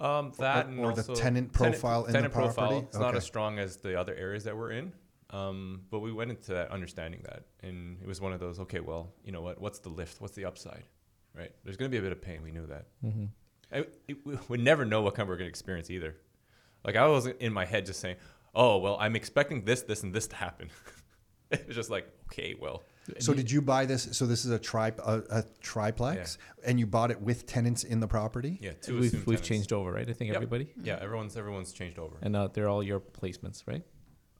[0.00, 2.68] Um, that and or the also tenant profile in the tenant profile.
[2.68, 2.86] property?
[2.88, 4.92] It's not as strong as the other areas that we're in.
[5.28, 8.58] Um, but we went into that understanding that, and it was one of those.
[8.60, 9.60] Okay, well, you know what?
[9.60, 10.20] What's the lift?
[10.20, 10.84] What's the upside?
[11.36, 11.52] Right?
[11.62, 12.42] There's going to be a bit of pain.
[12.42, 12.86] We knew that.
[13.04, 13.24] Mm-hmm.
[13.72, 16.16] I, it, we would never know what kind we're going to experience either.
[16.84, 18.16] Like I was in my head just saying,
[18.54, 20.70] "Oh, well, I'm expecting this, this, and this to happen."
[21.50, 22.82] it was just like, okay, well,
[23.18, 24.08] So did you buy this?
[24.16, 27.98] So this is a tri a, a triplex, and you bought it with tenants in
[28.00, 28.58] the property.
[28.60, 29.48] yeah, two we've assumed we've tenants.
[29.48, 30.08] changed over, right?
[30.08, 30.36] I think Yep.
[30.36, 32.16] everybody, Yeah, everyone's everyone's changed over.
[32.22, 33.82] and uh, they're all your placements, right?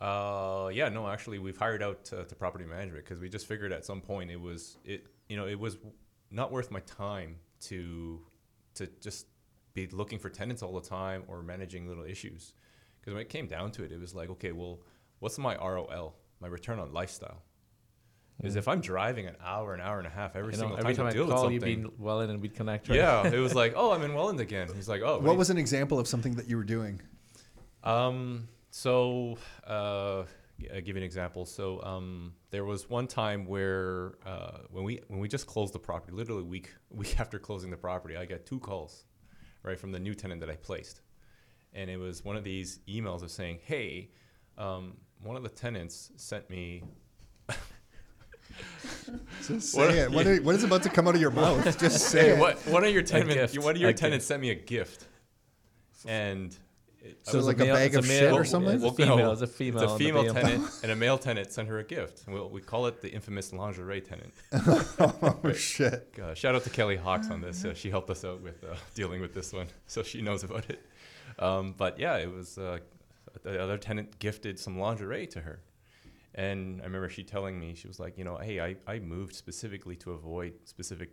[0.00, 3.72] Uh, yeah, no, actually, we've hired out to, to property management because we just figured
[3.72, 5.76] at some point it was it you know it was
[6.30, 8.20] not worth my time to
[8.74, 9.26] to just
[9.74, 12.54] be looking for tenants all the time or managing little issues
[13.00, 14.80] because when it came down to it, it was like okay, well,
[15.18, 17.42] what's my ROL, my return on lifestyle?
[18.42, 20.78] Is if I'm driving an hour, an hour and a half every You know, single
[20.78, 21.82] every time, time to I deal with call you, something.
[21.82, 22.88] being well in, and we'd connect.
[22.88, 22.96] Right?
[22.96, 24.68] yeah, it was like, oh, I'm in Welland again.
[24.74, 27.00] He's like, oh, What was an example of something that you were doing?
[27.84, 29.36] Um, so,
[29.66, 30.24] uh,
[30.58, 31.44] yeah, I'll give you an example.
[31.44, 35.78] So, um, there was one time where uh, when we when we just closed the
[35.78, 39.04] property, literally week week after closing the property, I got two calls,
[39.62, 41.02] right, from the new tenant that I placed,
[41.74, 44.10] and it was one of these emails of saying, "Hey,
[44.58, 46.82] um, one of the tenants sent me."
[49.46, 50.10] Just What- say it.
[50.10, 51.78] What, are- what is about to come out of your mouth?
[51.78, 52.38] Just say Hey, it.
[52.38, 53.58] what one of your tenants gift.
[53.64, 55.06] one of your tenants sent me a gift,
[56.06, 56.56] and.
[57.02, 58.74] It, So was like a male- bag of a shit male- or something?
[58.74, 59.16] It's a female.
[59.16, 59.82] no, It's a female.
[59.84, 62.24] It's a on the female tenant and a male tenant sent her a gift.
[62.28, 64.34] We'll, we call it the infamous lingerie tenant.
[64.52, 66.12] oh shit!
[66.22, 67.64] Uh, shout out to Kelly Hawks on this.
[67.64, 70.68] Uh, she helped us out with uh, dealing with this one, so she knows about
[70.68, 70.84] it.
[71.38, 72.80] Um, but yeah, it was uh,
[73.44, 75.60] the other tenant gifted some lingerie to her,
[76.34, 79.34] and I remember she telling me she was like, you know, hey, I, I moved
[79.34, 81.10] specifically to avoid specific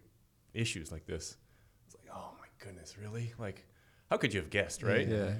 [0.53, 1.38] issues like this.
[1.86, 3.34] It's like, oh my goodness, really?
[3.39, 3.65] Like,
[4.09, 5.07] how could you have guessed, right?
[5.07, 5.34] Yeah.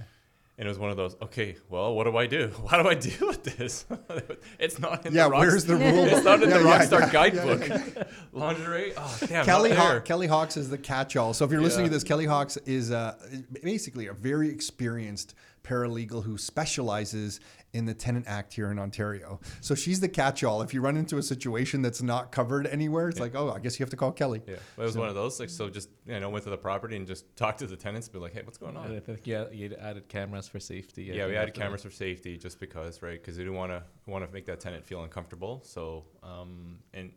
[0.59, 2.51] And it was one of those, okay, well, what do I do?
[2.71, 3.86] How do I deal with this?
[4.59, 6.05] it's not in Yeah, the rock where's the rule?
[6.05, 7.67] It's not in Yeah, the yeah, Rockstar yeah, guidebook.
[7.67, 8.03] yeah,
[8.34, 8.93] Lingerie?
[8.97, 9.45] Oh, damn.
[9.45, 11.36] Kelly not Haw- Kelly Hawks is the catch-all.
[11.36, 13.19] So if you're listening to this, Kelly Hawks is uh,
[13.61, 17.39] basically a very experienced paralegal who specializes
[17.74, 19.39] in the Tenant Act here in Ontario.
[19.61, 20.61] So she's the catch-all.
[20.61, 23.78] If you run into a situation that's not covered anywhere, it's like, oh, I guess
[23.78, 24.41] you have to call Kelly.
[24.47, 25.39] Yeah, but it was one of those.
[25.39, 28.07] Like, so just you know, went to the property and just talked to the tenants,
[28.07, 28.95] be like, hey, what's going on?
[28.95, 31.11] I think yeah, you added cameras for safety.
[31.11, 33.20] I Yeah, we added after cameras for safety just because, right?
[33.22, 35.61] Because we didn't want to want to make that tenant feel uncomfortable.
[35.65, 37.11] So, um, and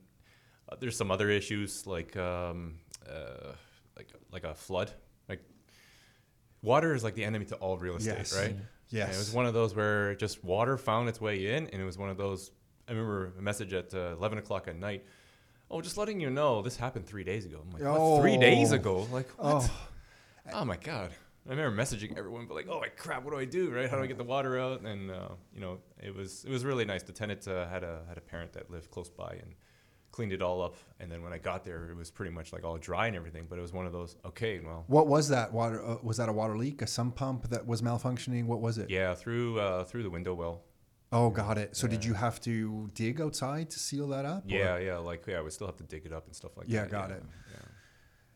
[0.69, 2.75] uh, there's some other issues like um,
[3.09, 3.53] uh,
[3.97, 4.91] like like a flood.
[5.29, 5.43] Like
[6.61, 8.37] water is like the enemy to all real estate, Yes.
[8.37, 8.57] right?
[8.91, 9.07] Yes.
[9.07, 11.85] And it was one of those where just water found its way in, and it
[11.85, 12.51] was one of those.
[12.89, 15.05] I remember a message at uh, 11 o'clock at night.
[15.71, 17.61] Oh, just letting you know, this happened three days ago.
[17.65, 18.21] I'm like, what?
[18.21, 18.77] Three days Oh.
[18.77, 19.07] ago?
[19.13, 19.71] Like, what?
[19.71, 19.87] Oh,
[20.53, 21.13] Oh my god!
[21.47, 23.71] I remember messaging everyone, but like, oh my crap, what do I do?
[23.71, 23.89] Right?
[23.89, 24.81] How do I get the water out?
[24.81, 27.03] And uh, you know, it was it was really nice.
[27.05, 29.55] The tenant uh, had a had a parent that lived close by and
[30.13, 30.77] cleaned it all up.
[30.99, 33.47] And then when I got there, it was pretty much like all dry and everything.
[33.49, 34.17] But it was one of those.
[34.25, 35.85] Okay, well, what was that water?
[35.85, 36.83] Uh, was that a water leak?
[36.83, 38.47] A sump pump that was malfunctioning?
[38.47, 38.91] What was it?
[38.91, 40.63] yeah, through uh, through the window well.
[41.13, 41.75] Oh, got it.
[41.77, 44.45] So did you have to dig outside to seal that up?
[44.47, 46.69] or- Yeah, yeah, like yeah, we still have to dig it up and stuff like
[46.69, 46.73] that.
[46.73, 47.23] Yeah, got it.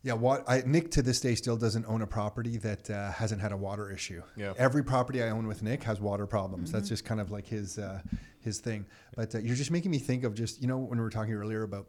[0.05, 0.12] Yeah.
[0.12, 3.40] Yeah, what I, Nick to this day still doesn't own a property that uh, hasn't
[3.40, 4.22] had a water issue.
[4.36, 4.52] Yeah.
[4.57, 6.70] Every property I own with Nick has water problems.
[6.70, 8.00] That's just kind of like his uh,
[8.40, 8.84] his thing.
[9.16, 11.32] But uh, you're just making me think of just you know when we were talking
[11.32, 11.86] earlier about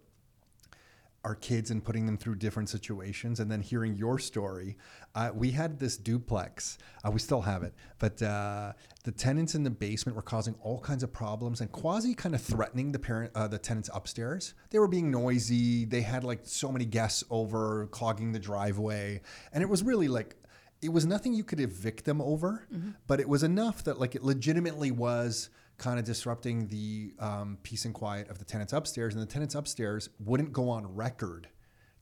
[1.25, 4.77] our kids and putting them through different situations, and then hearing your story.
[5.15, 6.77] Uh, we had this duplex.
[7.03, 8.73] Uh, we still have it, but uh,
[9.03, 12.41] the tenants in the basement were causing all kinds of problems and quasi kind of
[12.41, 14.53] threatening the parent, uh, the tenants upstairs.
[14.69, 15.85] They were being noisy.
[15.85, 19.21] They had like so many guests over, clogging the driveway,
[19.51, 20.35] and it was really like
[20.81, 22.67] it was nothing you could evict them over,
[23.07, 27.85] but it was enough that like it legitimately was kind of disrupting the um, peace
[27.85, 31.47] and quiet of the tenants upstairs, and the tenants upstairs wouldn't go on record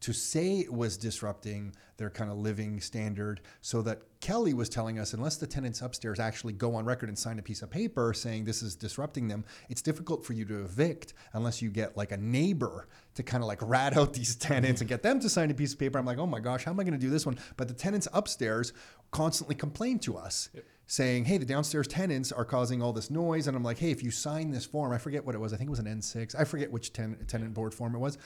[0.04, 5.00] to say it was disrupting their kind of living standard so that Kelly was telling
[5.00, 8.14] us unless the tenants upstairs actually go on record and sign a piece of paper
[8.14, 12.12] saying this is disrupting them it's difficult for you to evict unless you get like
[12.12, 15.50] a neighbor to kind of like rat out these tenants and get them to sign
[15.50, 15.98] a piece of paper.
[15.98, 17.40] I'm like oh my gosh how am I going to do this one?
[17.56, 18.74] But the tenants upstairs
[19.12, 20.50] constantly complain to us
[20.86, 24.04] saying hey the downstairs tenants are causing all this noise and I'm like hey if
[24.04, 26.36] you sign this form I forget what it was I think it was an N6
[26.38, 28.18] I forget which ten- tenant board form it was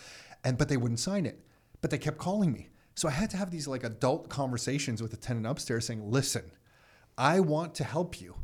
[0.44, 1.40] and but they wouldn't sign it
[1.82, 2.70] but they kept calling me.
[2.96, 6.52] So I had to have these like adult conversations with the tenant upstairs saying, listen,
[7.18, 8.36] I want to help you,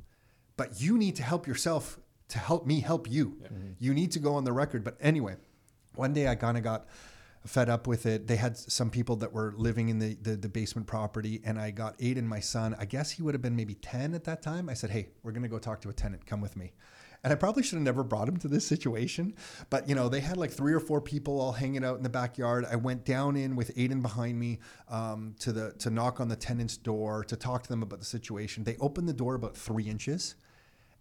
[0.58, 2.00] but you need to help yourself
[2.30, 3.38] to help me help you.
[3.44, 3.72] Mm-hmm.
[3.80, 4.84] You need to go on the record.
[4.84, 5.36] But anyway,
[5.96, 6.88] one day I kind of got
[7.46, 8.28] fed up with it.
[8.28, 11.72] They had some people that were living in the, the, the basement property, and I
[11.72, 12.76] got Aiden, my son.
[12.80, 14.70] I guess he would have been maybe 10 at that time.
[14.70, 16.26] I said, Hey, we're going to go talk to a tenant.
[16.26, 16.74] Come with me.
[17.24, 19.36] And I probably should have never brought him to this situation.
[19.70, 22.10] But, you know, they had like three or four people all hanging out in the
[22.10, 22.66] backyard.
[22.70, 26.36] I went down in with Aiden behind me um, to the to knock on the
[26.36, 28.66] tenant's door to talk to them about the situation.
[28.66, 30.36] They opened the door about three inches.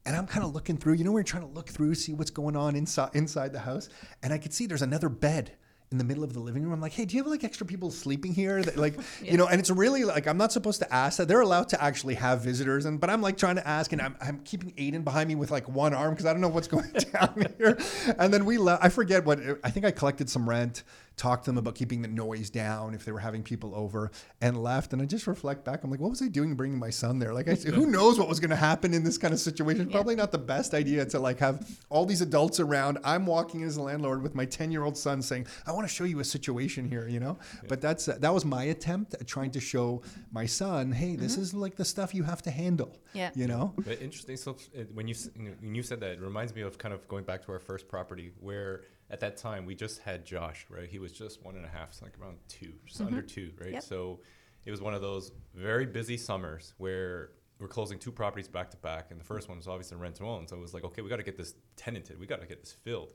[0.05, 2.31] And I'm kind of looking through, you know, we're trying to look through, see what's
[2.31, 3.89] going on inside inside the house.
[4.23, 5.53] And I could see there's another bed
[5.93, 6.73] in the middle of the living room.
[6.73, 8.63] I'm like, hey, do you have like extra people sleeping here?
[8.63, 11.29] That, like, you know, and it's really like I'm not supposed to ask that.
[11.29, 14.17] They're allowed to actually have visitors, and but I'm like trying to ask, and I'm,
[14.21, 16.91] I'm keeping Aiden behind me with like one arm because I don't know what's going
[17.13, 17.79] down here.
[18.19, 18.85] And then we left.
[18.85, 20.83] I forget what I think I collected some rent,
[21.17, 24.11] talked to them about keeping the noise down if they were having people over,
[24.41, 24.93] and left.
[24.93, 25.85] And I just reflect back.
[25.85, 27.33] I'm like, what was I doing bringing my son there?
[27.35, 29.91] Like, I, who knows what was going to happen in this kind of situation?
[29.91, 32.99] Probably not the best idea to like have all these adults around.
[33.05, 35.95] I'm walking as a landlord with my 10 year old son saying, I want to
[35.95, 37.39] show you a situation here, you know?
[37.69, 41.37] But that's uh, that was my attempt at trying to show my son, hey, this
[41.37, 42.97] is like the stuff you have to handle.
[43.13, 43.31] Yeah.
[43.35, 43.75] You know?
[43.77, 44.37] But interesting.
[44.37, 46.79] So uh, when you s- you know, when you said that, it reminds me of
[46.79, 48.83] kind of going back to our first property where
[49.13, 50.89] at that time we just had Josh, right?
[50.89, 53.75] He was just one and a half, so like around two, just under two, right?
[53.75, 53.83] Yep.
[53.83, 54.21] So
[54.65, 58.77] it was one of those very busy summers where we're closing two properties back to
[58.79, 60.49] back, and the first one was obviously rent to own.
[60.49, 62.61] So it was like, okay, we got to get this tenanted, we got to get
[62.61, 63.13] this filled,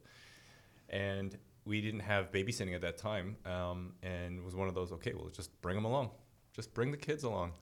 [0.90, 1.36] and
[1.66, 5.14] we didn't have babysitting at that time, um, and it was one of those, okay,
[5.16, 6.12] well, just bring them along,
[6.54, 7.54] just bring the kids along.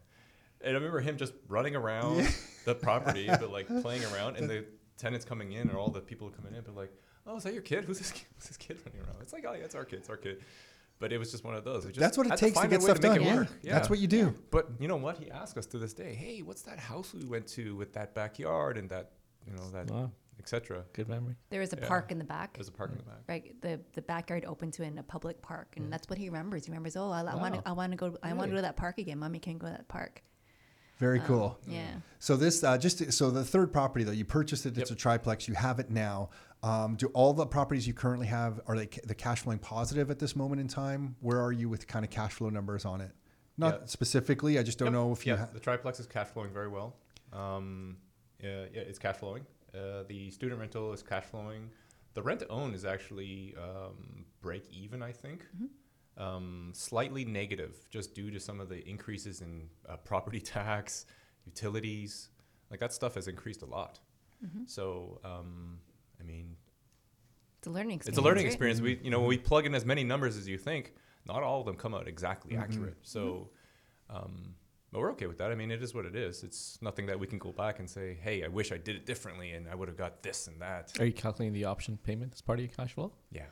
[0.61, 2.27] And I remember him just running around
[2.65, 4.65] the property, but like playing around, and the
[4.97, 6.91] tenants coming in, or all the people coming in, but like,
[7.27, 7.85] oh, is that your kid?
[7.85, 8.11] Who's this?
[8.11, 8.25] Kid?
[8.35, 9.21] Who's this kid running around?
[9.21, 10.41] It's like, oh, yeah, it's our kid, it's our kid.
[10.97, 11.83] But it was just one of those.
[11.85, 13.43] Just That's what it takes to find get stuff make done.
[13.43, 13.73] it Yeah.
[13.73, 14.33] That's what you do.
[14.49, 15.17] But you know what?
[15.17, 18.13] He asks us to this day, hey, what's that house we went to with that
[18.15, 19.11] backyard and that,
[19.45, 20.11] you know, that, Wow.
[20.39, 20.85] etc.
[20.93, 21.35] Good memory.
[21.49, 21.87] There was a Yeah.
[21.89, 22.53] park in the back.
[22.53, 23.23] There's a park in the back.
[23.27, 26.65] Right, the the backyard open to in a public park, and that's what he remembers.
[26.65, 27.61] He remembers, oh, I, want Wow.
[27.61, 28.49] to, I want to go, I want to Really?
[28.51, 29.19] go to that park again.
[29.19, 30.23] Mommy can go to that park.
[30.97, 31.59] Very Um, cool.
[31.67, 31.95] Yeah.
[32.19, 34.77] So this uh, just to- so the third property though you purchased it.
[34.77, 35.47] It's a triplex.
[35.47, 36.29] You have it now.
[36.63, 40.09] Um, do all the properties you currently have are they ca- the cash flowing positive
[40.09, 41.15] at this moment in time?
[41.19, 43.11] Where are you with kind of cash flow numbers on it?
[43.57, 43.85] Not Yeah.
[43.85, 44.57] specifically.
[44.57, 44.93] I just don't Yep.
[44.93, 45.33] know if you.
[45.33, 46.95] yeah, ha- the triplex is cash flowing very well.
[47.33, 47.97] Um,
[48.41, 49.45] yeah, yeah, it's cash flowing.
[49.73, 51.69] Uh, the student rental is cash flowing.
[52.13, 55.45] The rent to own is actually um, break even, I think.
[56.17, 61.05] Um, slightly negative, just due to some of the increases in uh, property tax,
[61.45, 62.29] utilities.
[62.71, 63.99] Like that stuff has increased a lot.
[64.67, 65.79] So, um,
[66.19, 66.55] I mean,
[67.57, 68.07] It's a learning experience.
[68.07, 68.51] it's a learning right?
[68.53, 68.79] experience.
[68.79, 70.93] We, you know, when we plug in as many numbers as you think,
[71.27, 72.97] not all of them come out exactly accurate.
[73.01, 73.49] So,
[74.09, 74.53] um,
[74.91, 75.51] but we're okay with that.
[75.51, 76.43] I mean, it is what it is.
[76.43, 79.05] It's nothing that we can go back and say, "Hey, I wish I did it
[79.07, 82.33] differently, and I would have got this and that." Are you calculating the option payment
[82.35, 83.11] as part of your cash flow?
[83.31, 83.47] Yeah,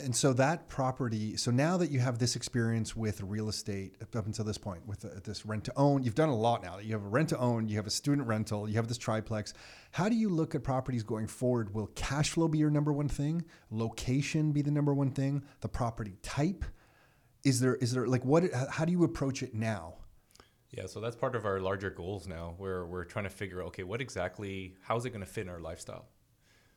[0.00, 1.36] And so that property.
[1.36, 5.04] So now that you have this experience with real estate up until this point, with
[5.04, 6.78] uh, this rent to own, you've done a lot now.
[6.78, 7.68] You have a rent to own.
[7.68, 8.68] You have a student rental.
[8.68, 9.54] You have this triplex.
[9.92, 11.74] How do you look at properties going forward?
[11.74, 13.44] Will cash flow be your number one thing?
[13.70, 15.42] Location be the number one thing?
[15.60, 16.64] The property type?
[17.44, 18.44] Is there is there like what?
[18.70, 19.94] How do you approach it now?
[20.70, 20.86] yeah.
[20.86, 23.82] So that's part of our larger goals now, where we're trying to figure out, okay,
[23.82, 26.06] what exactly, how's it going to fit in our lifestyle?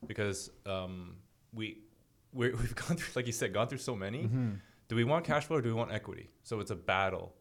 [0.08, 1.18] Because um,
[1.54, 1.80] we
[2.34, 4.30] we we've gone through, like you said, gone through so many.
[4.88, 6.30] Do we want cash flow or do we want equity?
[6.44, 7.34] So it's a battle.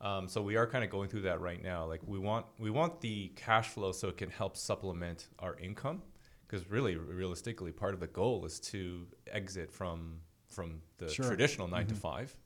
[0.00, 1.86] Um, so we are kind of going through that right now.
[1.86, 6.02] Like we want we want the cash flow so it can help supplement our income,
[6.46, 11.26] because really, realistically, part of the goal is to exit from from the Sure.
[11.26, 12.36] traditional 9 to five.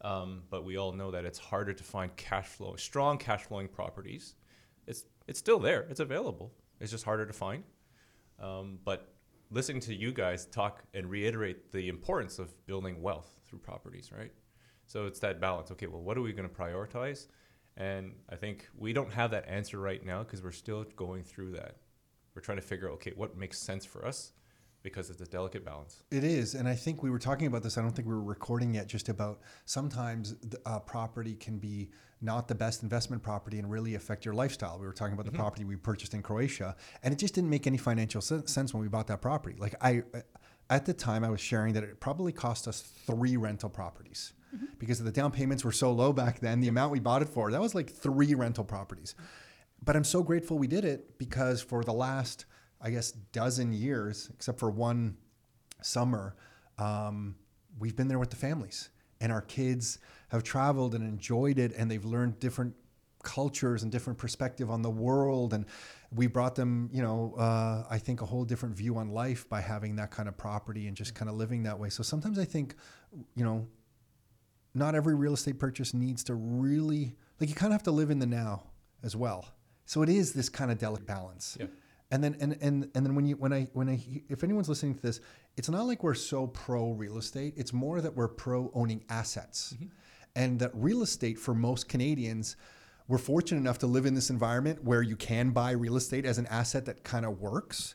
[0.00, 3.68] Um, but we all know that it's harder to find cash flow, strong cash flowing
[3.68, 4.34] properties.
[4.86, 5.82] It's it's still there.
[5.90, 6.52] It's available.
[6.80, 7.62] It's just harder to find.
[8.40, 9.11] Um, but
[9.52, 14.32] listening to you guys talk and reiterate the importance of building wealth through properties, right?
[14.86, 15.70] So it's that balance.
[15.70, 17.26] Okay, well, what are we going to prioritize?
[17.76, 21.52] And I think we don't have that answer right now because we're still going through
[21.52, 21.76] that.
[22.34, 24.32] We're trying to figure out, okay, what makes sense for us
[24.82, 26.02] because it's a delicate balance.
[26.10, 27.78] It is, and I think we were talking about this.
[27.78, 28.86] I don't think we were recording yet.
[28.86, 33.94] Just about sometimes the, uh, property can be not the best investment property and really
[33.94, 34.78] affect your lifestyle.
[34.78, 35.40] We were talking about the mm-hmm.
[35.40, 38.82] property we purchased in Croatia, and it just didn't make any financial sen- sense when
[38.82, 39.56] we bought that property.
[39.58, 40.20] Like I, uh,
[40.70, 44.66] at the time, I was sharing that it probably cost us three rental properties mm-hmm.
[44.78, 46.60] because the down payments were so low back then.
[46.60, 49.14] The amount we bought it for that was like three rental properties.
[49.84, 52.44] But I'm so grateful we did it because for the last,
[52.82, 55.16] I guess, dozen years, except for one
[55.82, 56.34] summer,
[56.78, 57.36] um,
[57.78, 61.90] we've been there with the families, and our kids have traveled and enjoyed it, and
[61.90, 62.74] they've learned different
[63.22, 65.54] cultures and different perspective on the world.
[65.54, 65.64] And
[66.14, 69.60] we brought them you know uh, i think a whole different view on life by
[69.60, 71.88] having that kind of property and just kind of living that way.
[71.88, 72.74] So sometimes i think
[73.34, 73.66] you know
[74.74, 78.10] not every real estate purchase needs to really like you kind of have to live
[78.10, 78.64] in the now
[79.02, 79.48] as well.
[79.84, 81.56] So it is this kind of delicate balance.
[81.58, 81.66] Yeah.
[82.12, 83.98] And then and and and then when you when I when I
[84.28, 85.20] if anyone's listening to this,
[85.56, 87.54] it's not like we're so pro real estate.
[87.56, 89.74] It's more that we're pro owning assets,
[90.36, 92.56] and that real estate for most Canadians,
[93.08, 96.36] we're fortunate enough to live in this environment where you can buy real estate as
[96.36, 97.94] an asset that kind of works,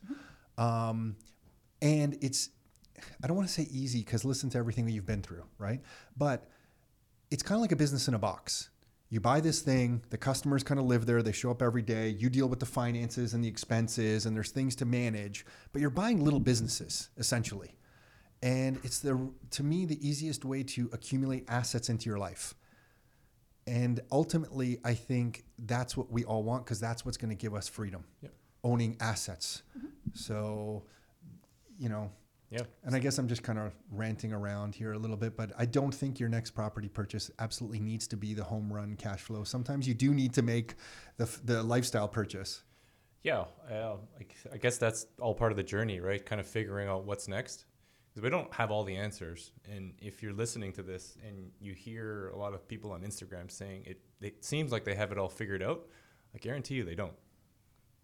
[0.58, 1.16] um,
[1.84, 2.50] and it's
[3.24, 5.82] I don't want to say easy because listen to everything that you've been through, right?
[6.18, 6.50] But
[7.30, 8.72] it's kind of like a business in a box.
[9.10, 12.10] You buy this thing, the customers kind of live there, they show up every day,
[12.10, 15.90] you deal with the finances and the expenses, and there's things to manage, but you're
[15.90, 17.72] buying little businesses essentially.
[18.44, 22.54] And it's the to me the easiest way to accumulate assets into your life.
[23.66, 27.54] And ultimately, I think that's what we all want because that's what's going to give
[27.54, 28.04] us freedom.
[28.22, 28.34] Yep.
[28.64, 29.64] Owning assets.
[29.78, 29.88] Mm-hmm.
[30.14, 30.84] So,
[31.78, 32.12] you know,
[32.50, 32.62] Yeah.
[32.86, 35.66] and I guess I'm just kind of ranting around here a little bit, but I
[35.66, 39.44] don't think your next property purchase absolutely needs to be the home run cash flow.
[39.44, 40.76] Sometimes you do need to make
[41.18, 42.64] the, the lifestyle purchase.
[43.24, 43.98] Yeah, uh,
[44.54, 46.26] I guess that's all part of the journey, right?
[46.26, 47.66] Kind of figuring out what's next.
[48.18, 49.52] Because we don't have all the answers.
[49.70, 53.52] And if you're listening to this and you hear a lot of people on Instagram
[53.52, 55.88] saying it, it seems like they have it all figured out,
[56.34, 57.14] I guarantee you they don't.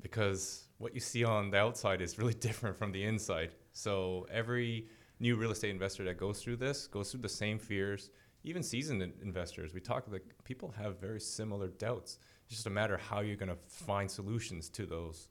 [0.01, 3.55] Because what you see on the outside is really different from the inside.
[3.73, 4.87] So every
[5.19, 8.11] new real estate investor that goes through this goes through the same fears.
[8.45, 12.19] Even seasoned investors, we talk like people have very similar doubts.
[12.45, 15.27] It's just a matter of how you're going to find solutions to those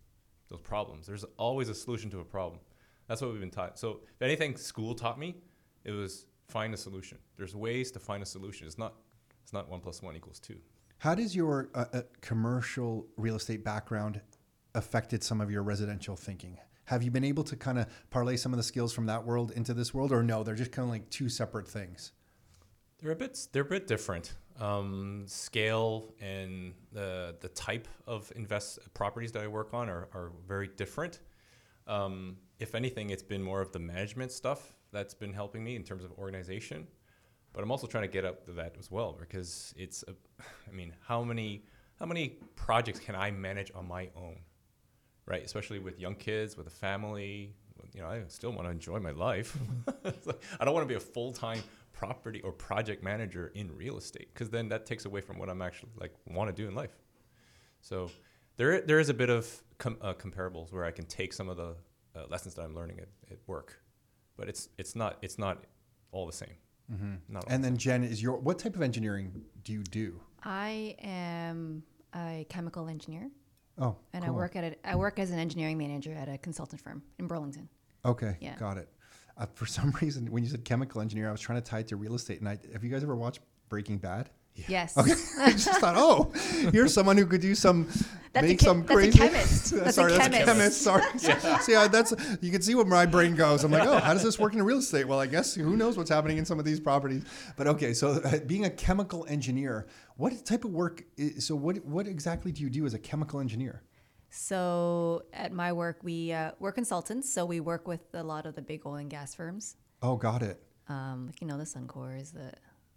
[0.49, 1.07] those problems.
[1.07, 2.61] There's always a solution to a problem.
[3.07, 3.79] That's what we've been taught.
[3.79, 5.37] So if anything, school taught me
[5.85, 7.19] it was find a solution.
[7.37, 8.67] There's ways to find a solution.
[8.67, 8.95] It's not
[9.43, 10.59] it's not one plus one equals two.
[10.99, 14.21] How does your uh, uh, commercial real estate background
[14.75, 16.59] affected some of your residential thinking?
[16.93, 19.51] Have you been able to kind of parlay some of the skills from that world
[19.53, 20.43] into this world, or no?
[20.43, 22.13] They're just kind of like two separate things.
[22.99, 24.35] They're a bit they're a bit different.
[24.61, 30.33] Um, scale and the the type of invest properties that I work on are, are
[30.47, 31.21] very different.
[31.87, 35.85] Um, if anything, it's been more of the management stuff that's been helping me in
[35.85, 36.87] terms of organization.
[37.55, 40.13] But I'm also trying to get up to that as well because it's a,
[40.69, 41.65] I mean, how many
[41.99, 44.41] how many projects can I manage on my own,
[45.27, 45.43] right?
[45.43, 47.55] Especially with young kids, with a family.
[47.95, 49.57] You know, I still want to enjoy my life.
[50.05, 51.63] Like, I don't want to be a full time
[51.93, 55.63] property or project manager in real estate because then that takes away from what I'm
[55.63, 56.97] actually like want to do in life.
[57.81, 58.11] So
[58.57, 61.57] there there is a bit of com- uh, comparables where I can take some of
[61.57, 61.77] the
[62.17, 63.81] uh, lessons that I'm learning at, at work,
[64.37, 65.65] but it's it's not it's not
[66.11, 66.57] all the same.
[67.29, 70.21] Not all And then Jen, is your what type of engineering do you do?
[70.45, 73.31] I am a chemical engineer,
[73.83, 76.81] Oh, and I work at a, I work as an engineering manager at a consultant
[76.81, 77.69] firm in Burlington.
[78.05, 78.55] Okay, Yeah.
[78.57, 78.89] got it.
[79.37, 81.89] Uh, for some reason, when you said chemical engineer, I was trying to tie it
[81.89, 82.39] to real estate.
[82.39, 84.31] And I, have you guys ever watched Breaking Bad?
[84.69, 84.97] Yes.
[84.97, 86.31] Okay, I just thought, oh,
[86.73, 87.87] here's someone who could do some,
[88.33, 89.19] That's a make che- some that's a crazy.
[89.19, 89.71] chemist.
[89.75, 90.47] That's a Sorry, that's a chemist.
[90.47, 90.83] chemist.
[90.83, 91.59] Sorry.
[91.63, 93.65] See, I, that's you can see where my brain goes.
[93.65, 95.09] I'm like, oh, how does this work in real estate?
[95.09, 97.25] Well, I guess who knows what's happening in some of these properties.
[97.57, 99.87] But okay, so uh, being a chemical engineer,
[100.17, 101.03] what type of work?
[101.17, 103.83] Is, so what what exactly do you do as a chemical engineer?
[104.29, 107.33] So at my work, we uh, we're consultants.
[107.33, 110.43] So we work with a lot of the big oil and gas firms, Oh, got
[110.43, 110.61] it.
[110.89, 112.53] um, like you know the Suncors, the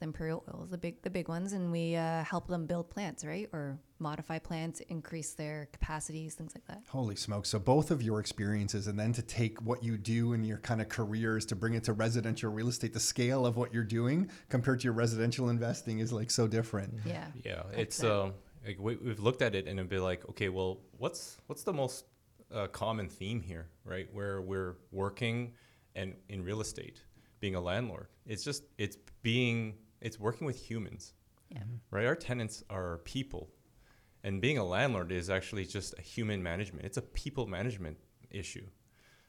[0.05, 3.49] Imperial Oils, the big the big ones, and we uh, help them build plants, right,
[3.51, 6.81] or modify plants, increase their capacities, things like that.
[6.89, 7.49] Holy smokes.
[7.49, 10.81] So both of your experiences and then to take what you do in your kind
[10.81, 14.29] of careers to bring it to residential real estate, the scale of what you're doing
[14.49, 16.93] compared to your residential investing is like so different.
[17.05, 17.25] Yeah.
[17.43, 18.11] Yeah, it's it.
[18.11, 18.33] um,
[18.65, 21.73] like we, we've looked at it and it'd be like, okay, well, what's what's the
[21.73, 22.05] most
[22.53, 24.07] uh, common theme here, right?
[24.11, 25.53] Where we're working
[25.95, 26.99] and in real estate,
[27.39, 29.75] being a landlord, it's just it's being
[30.05, 31.13] it's working with humans,
[31.49, 31.63] Yeah.
[31.91, 32.05] right?
[32.05, 33.49] Our tenants are people,
[34.23, 36.85] and being a landlord is actually just a human management.
[36.85, 37.97] It's a people management
[38.29, 38.67] issue.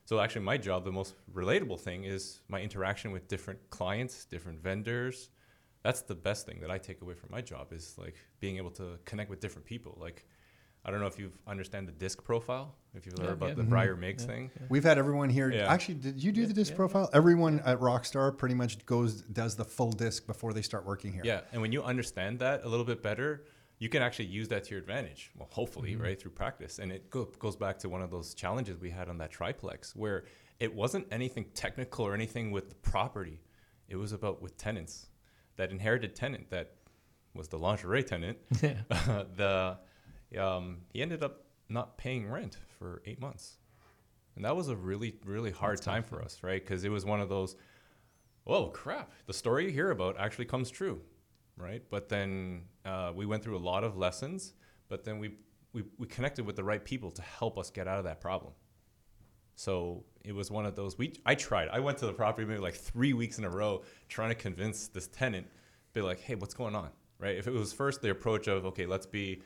[0.04, 4.60] So actually, my job, the most relatable thing is my interaction with different clients, different
[4.62, 5.30] vendors.
[5.82, 8.70] That's the best thing that I take away from my job is like being able
[8.72, 9.96] to connect with different people.
[10.00, 10.26] Like,
[10.86, 13.54] I don't know if you understand the disc profile, if you've heard Yeah, about yeah.
[13.54, 13.64] the.
[13.64, 14.02] Briar mm-hmm.
[14.02, 14.50] Mix Yeah, thing.
[14.68, 15.50] We've had everyone here.
[15.50, 15.70] Yeah.
[15.70, 17.10] Actually, did you do Yeah, the disc yeah, profile?
[17.12, 21.22] Everyone at Rockstar pretty much goes does the full disc before they start working here.
[21.24, 23.46] Yeah, and when you understand that a little bit better,
[23.80, 25.32] you can actually use that to your advantage.
[25.36, 26.02] Well, hopefully, mm-hmm.
[26.02, 29.08] right through practice, and it go, goes back to one of those challenges we had
[29.08, 30.24] on that triplex, where
[30.60, 33.40] it wasn't anything technical or anything with the property.
[33.88, 35.08] It was about with tenants,
[35.56, 36.74] that inherited tenant that
[37.34, 38.74] was the lingerie tenant, Yeah,
[39.36, 39.78] the
[40.38, 43.58] um, he ended up not paying rent for eight months,
[44.34, 46.62] and that was a really really hard time for us, right?
[46.62, 47.56] Because it was one of those,
[48.46, 51.00] oh crap, the story you hear about actually comes true,
[51.56, 51.82] right?
[51.90, 54.54] But then uh, we went through a lot of lessons,
[54.88, 55.32] but then we,
[55.72, 58.52] we we connected with the right people to help us get out of that problem.
[59.56, 60.98] So it was one of those.
[60.98, 61.68] We I tried.
[61.68, 64.88] I went to the property maybe like three weeks in a row trying to convince
[64.88, 65.46] this tenant,
[65.94, 67.36] be like, hey, what's going on, right?
[67.36, 69.42] If it was first the approach of okay, let's be.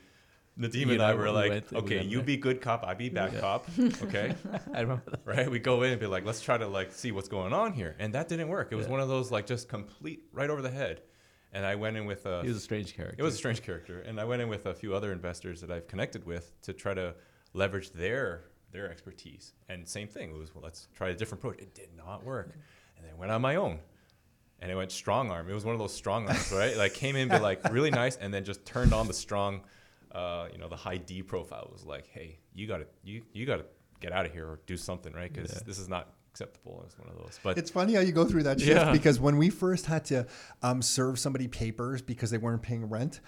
[0.59, 2.25] Nadeem and I were we like, went- okay, went you there.
[2.25, 3.67] be good cop, I be bad cop,
[4.03, 4.35] okay,
[4.73, 5.21] I remember that.
[5.25, 5.49] right?
[5.49, 7.95] We go in and be like, let's try to like see what's going on here,
[7.99, 8.69] and that didn't work.
[8.71, 8.91] It was Yeah.
[8.91, 11.01] one of those like just complete right over the head,
[11.53, 13.15] and I went in with a He was a strange character.
[13.17, 15.71] it was a strange character, and I went in with a few other investors that
[15.71, 17.15] I've connected with to try to
[17.53, 19.53] leverage their their expertise.
[19.69, 21.59] And same thing, it was well, let's try a different approach.
[21.59, 22.53] It did not work,
[22.97, 23.79] and then I went on my own,
[24.59, 25.49] and it went strong arm.
[25.49, 26.75] It was one of those strong arms, right?
[26.77, 29.61] Like came in, be like really nice, and then just turned on the strong,
[30.13, 31.69] uh, you know, the high D profile.
[31.71, 33.65] Was like, hey, you got to you you got to
[33.99, 35.31] get out of here or do something, right?
[35.31, 35.59] Because Yeah.
[35.65, 36.81] this is not acceptable.
[36.85, 37.39] It's one of those.
[37.43, 38.91] But It's funny how you go through that shift Yeah.
[38.91, 40.25] because when we first had to
[40.63, 43.19] um, serve somebody papers because they weren't paying rent,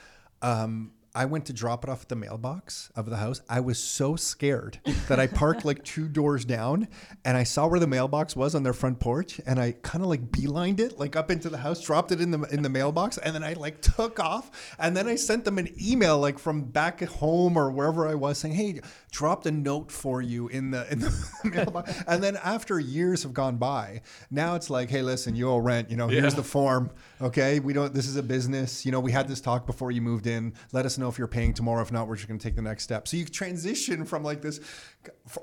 [0.42, 3.42] um, I went to drop it off at the mailbox of the house.
[3.48, 6.88] I was so scared that I parked like two doors down
[7.24, 10.10] and I saw where the mailbox was on their front porch and I kind of
[10.10, 13.20] like beelined it like up into the house, dropped it in the in the mailbox
[13.20, 14.50] and then I like took off
[14.80, 18.16] and then I sent them an email like from back at home or wherever I
[18.16, 18.82] was saying, "Hey,
[19.14, 23.34] dropped a note for you in the in the mailbox." And then after years have
[23.34, 26.38] gone by, now it's like, "Hey, listen, you owe rent, you know, here's Yeah.
[26.42, 26.90] the form.
[27.22, 27.94] Okay, we don't.
[27.94, 28.86] This is a business.
[28.86, 30.54] You know, we had this talk before you moved in.
[30.74, 31.82] Let us know if you're paying tomorrow.
[31.82, 33.08] If not, we're just going to take the next step.
[33.08, 34.60] So you transition from like this,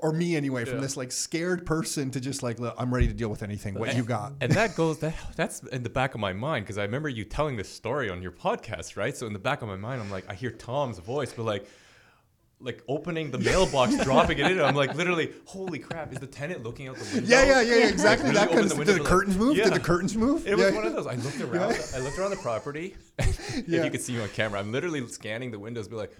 [0.01, 0.81] or me anyway, from Yeah.
[0.81, 3.73] this like scared person to just like, "Look, I'm ready to deal with anything.
[3.75, 4.33] What you got?
[4.41, 7.23] and that goes that that's in the back of my mind because I remember you
[7.23, 9.15] telling this story on your podcast, right?
[9.15, 11.65] So in the back of my mind, I'm like, I hear Tom's voice, but like,
[12.63, 14.61] like opening the mailbox, dropping it in.
[14.61, 16.11] I'm like, literally, holy crap!
[16.13, 17.29] Is the tenant looking out the window?
[17.29, 18.29] Yeah, yeah, yeah, yeah, exactly.
[18.29, 19.55] Really that kind the of window Did the curtains like- move?
[19.55, 20.47] Did the curtains move?
[20.47, 20.75] It was Yeah.
[20.75, 21.07] one of those.
[21.07, 21.79] I looked around.
[21.95, 22.95] I looked around the property.
[23.19, 23.83] if Yeah.
[23.83, 26.11] you could see me on camera, I'm literally scanning the windows, be like,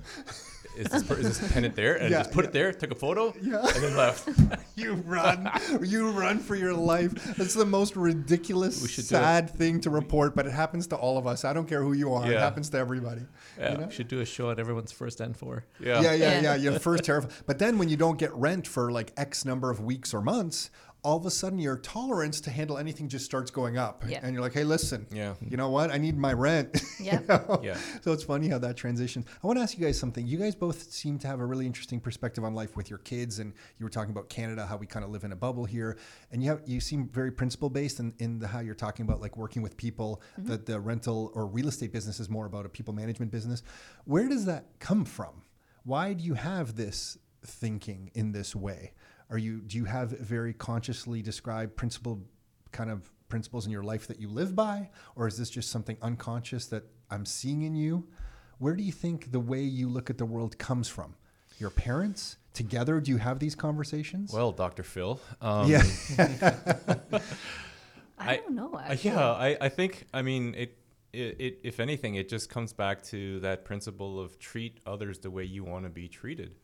[0.77, 1.95] is this per- is this tenant there?
[1.95, 2.49] And Yeah, just put yeah.
[2.49, 3.59] it there, took a photo, Yeah.
[3.65, 4.27] and then left.
[4.73, 5.47] You run,
[5.83, 7.11] you run for your life.
[7.37, 9.19] That's the most ridiculous, We should do it.
[9.19, 11.45] sad thing to report, but it happens to all of us.
[11.45, 13.21] I don't care who you are; it happens to everybody.
[13.59, 13.73] Yeah.
[13.73, 13.85] You know?
[13.87, 15.65] We should do a show at everyone's first and four.
[15.79, 16.01] Yeah.
[16.01, 16.41] yeah, yeah, Yeah.
[16.41, 16.55] yeah.
[16.55, 19.81] You're first terrified, but then when you don't get rent for like X number of
[19.81, 20.71] weeks or months,
[21.03, 24.19] all of a sudden your tolerance to handle anything just starts going up, Yeah.
[24.21, 25.33] and you're like, "Hey, listen, Yeah.
[25.41, 25.89] you know what?
[25.91, 27.19] I need my rent." You Yeah.
[27.27, 27.59] know?
[27.63, 27.77] Yeah.
[28.03, 29.25] So it's funny how that transitions.
[29.43, 30.27] I want to ask you guys something.
[30.27, 33.39] You guys both seem to have a really interesting perspective on life with your kids,
[33.39, 35.97] and you were talking about Canada, how we kind of live in a bubble here,
[36.31, 39.19] and you have you seem very principle based in, in the how you're talking about
[39.19, 40.21] like working with people.
[40.39, 40.49] Mm-hmm.
[40.49, 43.63] That the rental or real estate business is more about a people management business.
[44.05, 45.41] Where does that come from?
[45.83, 48.93] Why do you have this thinking in this way?
[49.31, 52.21] Are you do you have very consciously described principle
[52.71, 55.97] kind of principles in your life that you live by or is this just something
[56.01, 58.07] unconscious that I'm seeing in you?
[58.59, 61.15] Where do you think the way you look at the world comes from?
[61.59, 64.33] Your parents together do you have these conversations?
[64.33, 64.83] Well, Dr.
[64.83, 65.19] Phil.
[65.41, 65.83] Um, yeah.
[66.19, 67.19] I,
[68.19, 68.77] I- don't know.
[68.83, 69.11] Actually.
[69.11, 70.77] yeah, I, I think I mean it,
[71.13, 75.31] it it if anything it just comes back to that principle of treat others the
[75.31, 76.55] way you want to be treated.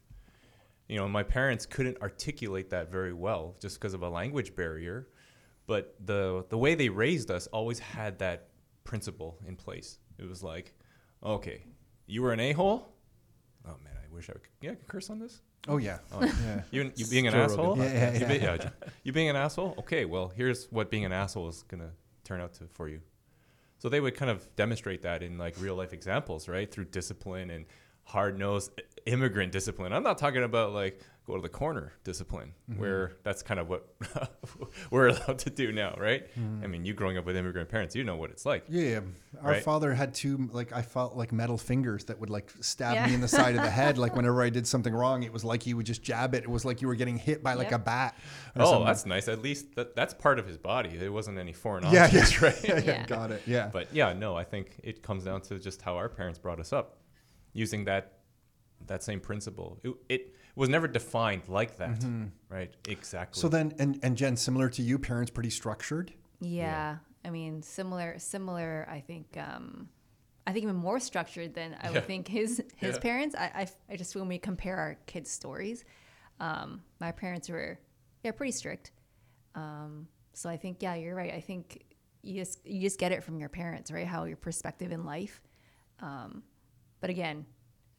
[0.88, 5.10] You know, my parents couldn't articulate that very well just because of a language barrier,
[5.66, 8.48] but the the way they raised us always had that
[8.84, 10.00] principle in place.
[10.18, 10.74] It was like,
[11.22, 11.64] okay,
[12.06, 12.94] you were an a-hole?
[13.66, 15.42] Oh man, I wish I could yeah, I could curse on this.
[15.68, 15.98] Oh yeah.
[16.14, 16.62] Oh, yeah.
[16.72, 17.76] You, you being an Joe asshole?
[17.76, 17.84] Rogan.
[17.84, 18.56] Yeah, yeah, You, be- yeah.
[18.62, 18.70] yeah,
[19.04, 19.76] you being an asshole?
[19.80, 21.90] Okay, well, here's what being an asshole is going to
[22.24, 23.02] turn out to for you.
[23.80, 26.72] So they would kind of demonstrate that in like real life examples, right?
[26.72, 27.66] Through discipline and
[28.08, 28.72] hard nosed
[29.06, 29.94] immigrant discipline.
[29.94, 32.80] I'm not talking about like go to the corner discipline, Mm-hmm.
[32.82, 33.86] where that's kind of what
[34.92, 36.26] we're allowed to do now, right?
[36.40, 36.64] Mm-hmm.
[36.64, 38.64] I mean, you growing up with immigrant parents, you know what it's like.
[38.70, 39.02] Yeah,
[39.42, 39.64] our Right.
[39.64, 43.08] father had two like I felt like metal fingers that would like stab Yeah.
[43.08, 43.98] me in the side of the head.
[43.98, 46.44] Like whenever I did something wrong, it was like he would just jab it.
[46.44, 47.82] It was like you were getting hit by like Yep.
[47.82, 48.16] a bat.
[48.56, 48.86] or Oh, something.
[48.86, 49.28] that's nice.
[49.28, 50.92] At least that, that's part of his body.
[50.98, 52.64] It wasn't any foreign yeah, objects, yeah, right?
[52.64, 53.06] yeah, yeah, Yeah.
[53.06, 53.42] got it.
[53.46, 56.60] Yeah, But yeah, no, I think it comes down to just how our parents brought
[56.62, 56.98] us up,
[57.58, 58.14] using that
[58.86, 59.80] that same principle.
[59.84, 62.06] It, it was never defined like that,
[62.50, 62.72] right?
[62.88, 63.40] Exactly.
[63.40, 63.42] Mm-hmm.
[63.42, 66.14] so then, and and Jen, similar to you, parents pretty structured.
[66.40, 66.98] Yeah.
[67.26, 68.88] I mean, similar, similar.
[68.90, 69.90] I think, um,
[70.46, 71.94] I think even more structured than I Yeah.
[71.96, 73.02] would think his his Yeah.
[73.02, 73.36] parents.
[73.36, 75.84] I, I, I just when we compare our kids' stories,
[76.40, 77.80] um, my parents were
[78.24, 78.92] yeah pretty strict.
[79.56, 81.34] Um, so I think yeah, you're right.
[81.34, 81.84] I think
[82.22, 84.08] you just you just get it from your parents, right?
[84.08, 85.42] How your perspective in life.
[86.00, 86.44] Um,
[87.00, 87.46] but again,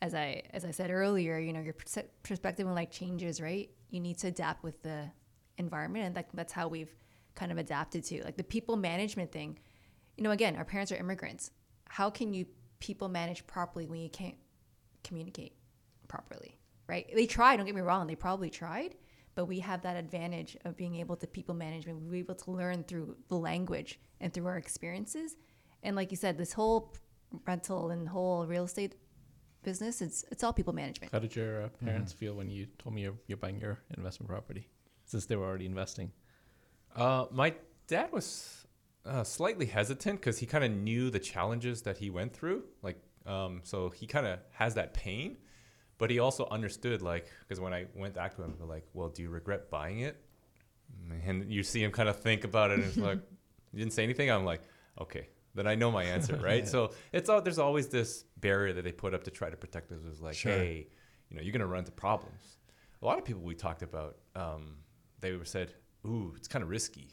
[0.01, 1.75] as I as I said earlier, you know, your
[2.23, 3.71] perspective on like changes, right?
[3.91, 5.11] You need to adapt with the
[5.57, 6.95] environment, and that, that's how we've
[7.35, 9.59] kind of adapted to like the people management thing.
[10.17, 11.51] You know, again, our parents are immigrants.
[11.89, 12.47] How can you
[12.81, 14.37] people manage properly when you can't
[15.03, 15.55] communicate
[16.07, 17.11] properly, right?
[17.15, 17.57] They tried.
[17.57, 18.95] Don't get me wrong; they probably tried,
[19.35, 22.03] but we have that advantage of being able to people management.
[22.03, 25.37] We're able to learn through the language and through our experiences.
[25.83, 26.93] And like you said, this whole
[27.47, 28.95] rental and whole real estate
[29.63, 31.13] business, it's it's all people management.
[31.13, 34.29] How did your uh, parents feel when you told me you're, you're buying your investment
[34.29, 34.69] property,
[35.05, 36.13] since they were already investing?
[36.95, 37.55] Uh, my
[37.87, 38.67] dad was
[39.05, 42.65] uh, slightly hesitant because he kind of knew the challenges that he went through.
[42.83, 45.37] Like, um, so he kind of has that pain,
[45.99, 49.09] but he also understood, like, because when I went back to him, we're like, "Well,
[49.09, 50.17] do you regret buying it?"
[51.27, 53.21] And you see him kind of think about it, and it's like,
[53.73, 54.63] "You didn't say anything." I'm like,
[55.01, 58.83] "Okay, then I know my answer, right?" So it's all there's always this barrier that
[58.85, 60.03] they put up to try to protect us.
[60.05, 60.53] Is like, Sure.
[60.53, 60.89] hey,
[61.29, 62.57] you know, you're gonna run into problems.
[63.03, 64.77] A lot of people we talked about, um,
[65.21, 65.73] they were said,
[66.07, 67.09] "Ooh, it's kind of risky."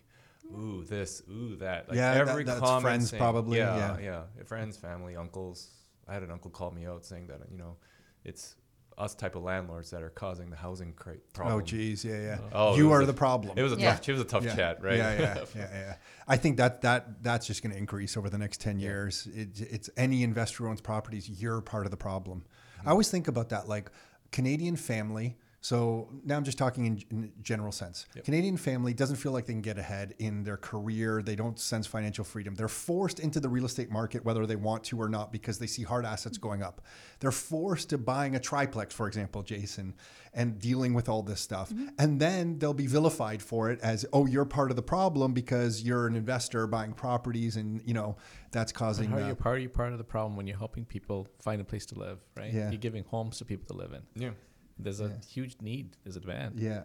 [0.52, 1.90] Ooh, this, ooh, that.
[1.90, 4.24] Like Yeah, that- every that's friends saying- probably, Yeah, yeah.
[4.38, 5.72] yeah, Friends, family, uncles.
[6.08, 7.78] I had an uncle call me out saying that you know,
[8.24, 8.56] it's
[8.98, 11.58] us type of landlords that are causing the housing cra- oh, problem.
[11.58, 12.38] Oh, geez, yeah, yeah.
[12.54, 13.58] Uh, oh, you are a- the problem.
[13.58, 13.91] It was a Yeah.
[13.96, 14.08] tough.
[14.08, 14.56] It was a tough yeah.
[14.56, 14.98] chat, right?
[14.98, 15.96] Yeah, yeah, yeah, yeah.
[16.28, 19.28] I think that that that's just going to increase over the next ten years.
[19.34, 22.46] It, it's any investor who owns properties, you're part of the problem.
[22.82, 22.88] Mm.
[22.88, 23.91] I always think about that, like
[24.32, 25.38] Canadian family.
[25.66, 28.05] So now I'm just talking in, in general sense.
[28.24, 31.24] Canadian family doesn't feel like they can get ahead in their career.
[31.24, 32.53] They don't sense financial freedom.
[32.53, 35.66] They're forced into the real estate market whether they want to or not because they
[35.66, 36.84] see hard assets going up.
[37.20, 39.95] They're forced to buying a triplex, for example, Jason,
[40.36, 41.74] and dealing with all this stuff.
[41.97, 45.82] And then they'll be vilified for it as, oh, you're part of the problem because
[45.82, 48.18] you're an investor buying properties and, you know,
[48.51, 49.09] that's causing.
[49.09, 49.55] How are uh, you part?
[49.55, 52.20] Are you part of the problem when you're helping people find a place to live,
[52.38, 52.53] right?
[52.53, 52.70] Yeah.
[52.70, 54.03] You're giving homes to people to live in.
[54.22, 54.30] yeah.
[54.78, 55.95] There's a huge need.
[56.03, 56.59] There's a demand.
[56.59, 56.84] Yeah,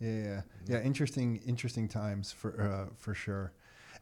[0.00, 0.80] yeah, yeah, yeah.
[0.80, 3.52] Interesting, interesting times for uh, for sure.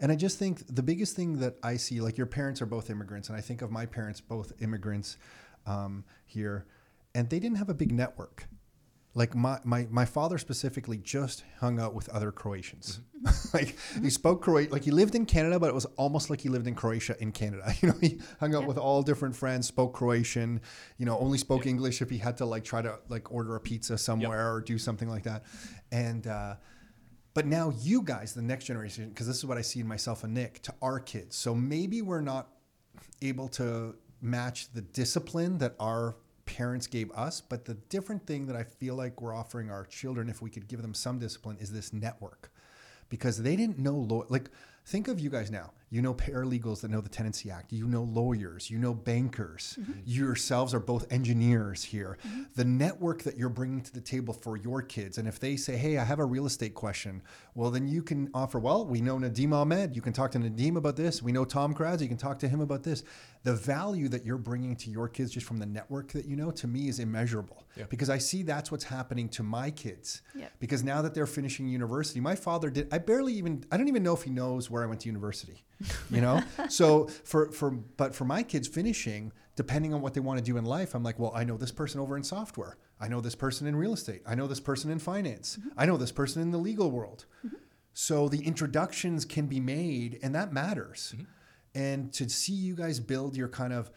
[0.00, 2.88] And I just think the biggest thing that I see, like your parents are both
[2.88, 5.16] immigrants, and I think of my parents both immigrants
[5.66, 6.66] um, here,
[7.14, 8.48] and they didn't have a big network.
[9.18, 13.00] Like my, my, my father specifically just hung out with other Croatians.
[13.52, 16.48] like he spoke Croatian, like he lived in Canada, but it was almost like he
[16.48, 17.64] lived in Croatia in Canada.
[17.80, 18.68] You know, he hung out Yeah.
[18.68, 20.60] with all different friends, spoke Croatian,
[20.98, 23.60] you know, only spoke English if he had to like try to like order a
[23.60, 25.42] pizza somewhere or do something like that.
[25.90, 26.54] And, uh,
[27.34, 30.22] but now you guys, the next generation, because this is what I see in myself
[30.22, 31.34] and Nick, to our kids.
[31.34, 32.48] So maybe we're not
[33.20, 36.16] able to match the discipline that our
[36.48, 40.30] parents gave us, but the different thing that I feel like we're offering our children,
[40.30, 42.50] if we could give them some discipline, is this network.
[43.10, 44.24] Because they didn't know law.
[44.30, 44.50] Like,
[44.86, 45.72] think of you guys now.
[45.90, 47.72] You know paralegals that know the Tenancy Act.
[47.72, 48.70] You know lawyers.
[48.70, 49.78] You know bankers.
[49.80, 49.92] Mm-hmm.
[50.04, 52.18] You yourselves are both engineers here.
[52.26, 52.42] Mm-hmm.
[52.54, 55.18] The network that you're bringing to the table for your kids.
[55.18, 57.22] And if they say, hey, I have a real estate question,
[57.54, 59.96] well, then you can offer, well, we know Nadeem Ahmed.
[59.96, 61.22] You can talk to Nadeem about this.
[61.22, 62.02] We know Tom Karadza.
[62.02, 63.02] You can talk to him about this.
[63.44, 66.50] The value that you're bringing to your kids just from the network that you know,
[66.50, 67.64] to me, is immeasurable.
[67.76, 67.84] Yeah.
[67.88, 70.22] Because I see that's what's happening to my kids.
[70.34, 70.52] Yep.
[70.58, 74.02] Because now that they're finishing university, my father did, I barely even, I don't even
[74.02, 75.64] know if he knows where I went to university,
[76.10, 76.42] you know?
[76.68, 80.56] so for, for, but for my kids finishing, depending on what they want to do
[80.56, 82.76] in life, I'm like, well, I know this person over in software.
[83.00, 84.22] I know this person in real estate.
[84.26, 85.58] I know this person in finance.
[85.58, 85.68] Mm-hmm.
[85.76, 87.26] I know this person in the legal world.
[87.46, 87.56] Mm-hmm.
[87.92, 91.14] So the introductions can be made, and that matters.
[91.14, 91.24] Mm-hmm.
[91.74, 93.90] And to see you guys build your kind of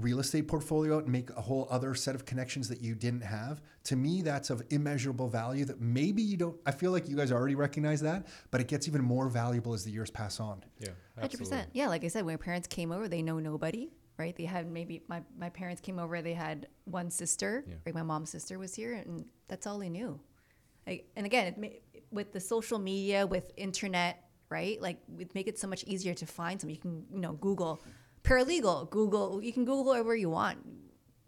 [0.00, 3.22] real estate portfolio out and make a whole other set of connections that you didn't
[3.22, 6.56] have, to me, that's of immeasurable value that maybe you don't.
[6.66, 9.84] I feel like you guys already recognize that, but it gets even more valuable as
[9.84, 10.64] the years pass on.
[10.78, 10.88] Yeah.
[11.18, 11.68] hundred percent.
[11.72, 14.36] Yeah, like I said, when my parents came over, they know nobody, right?
[14.36, 17.74] They had maybe my, my parents came over, they had one sister, Yeah.
[17.86, 20.20] like my mom's sister was here, and that's all they knew.
[20.86, 24.80] Like, and again, it ma- with the social media, with internet, right?
[24.80, 26.74] Like, it make it so much easier to find something.
[26.74, 27.82] You can, you know, Google
[28.28, 29.42] paralegal, Google.
[29.42, 30.58] You can Google whatever you want.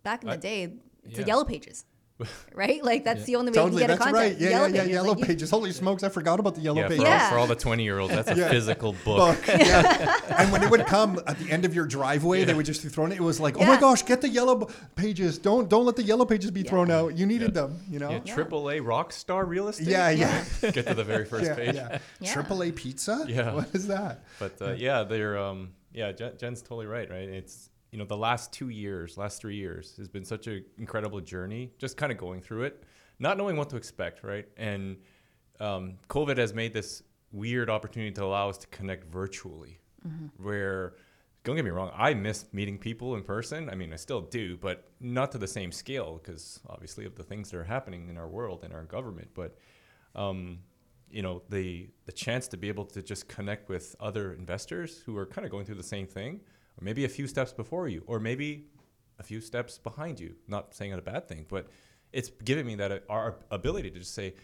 [0.02, 0.72] Back in the I- day,
[1.04, 1.26] it's the yeah.
[1.28, 1.84] yellow pages,
[2.54, 2.82] right?
[2.84, 4.40] Like that's the only way Totally, you can get that's a contact.
[4.40, 4.40] right.
[4.40, 4.72] Yeah, yeah, yeah.
[4.82, 4.88] pages.
[4.92, 5.50] Yellow like, you- pages.
[5.50, 6.02] Holy smokes!
[6.02, 7.04] I forgot about the yellow Yeah, for, pages.
[7.04, 7.30] all, Yeah.
[7.30, 8.48] for all the 20 year olds, that's a Yeah.
[8.50, 9.36] physical book.
[9.44, 9.46] book.
[9.46, 10.16] Yeah.
[10.38, 13.06] and when it would come at the end of your driveway, they would just throw
[13.06, 13.12] it.
[13.12, 15.36] It was like, oh my gosh, get the yellow b- pages.
[15.38, 16.70] Don't don't let the yellow pages be Yeah.
[16.70, 17.16] thrown out.
[17.16, 18.10] You needed them, you know.
[18.10, 19.88] Yeah, triple A rock star real estate.
[19.88, 21.74] Yeah, yeah, Get to the very first yeah, page.
[21.74, 21.98] yeah.
[22.20, 22.32] Yeah.
[22.32, 23.24] Triple A pizza.
[23.28, 23.52] Yeah.
[23.54, 24.24] What is that?
[24.38, 26.12] But uh, yeah, they're um, yeah.
[26.12, 27.10] Jen, Jen's totally right.
[27.10, 27.28] Right.
[27.28, 31.20] It's you know the last two years, last three years has been such an incredible
[31.20, 31.72] journey.
[31.78, 32.84] Just kind of going through it,
[33.18, 34.22] not knowing what to expect.
[34.24, 34.48] Right.
[34.56, 34.96] And
[35.60, 39.78] um, COVID has made this weird opportunity to allow us to connect virtually,
[40.38, 40.94] where
[41.44, 43.70] don't get me wrong, I miss meeting people in person.
[43.70, 47.22] I mean, I still do, but not to the same scale because obviously of the
[47.22, 49.28] things that are happening in our world and our government.
[49.34, 49.56] But
[50.14, 50.58] um,
[51.10, 55.16] you know, the the chance to be able to just connect with other investors who
[55.16, 56.40] are kind of going through the same thing,
[56.78, 58.66] or maybe a few steps before you, or maybe
[59.18, 60.34] a few steps behind you.
[60.48, 61.68] Not saying it a bad thing, but
[62.12, 64.34] it's giving me that uh, our ability to just say,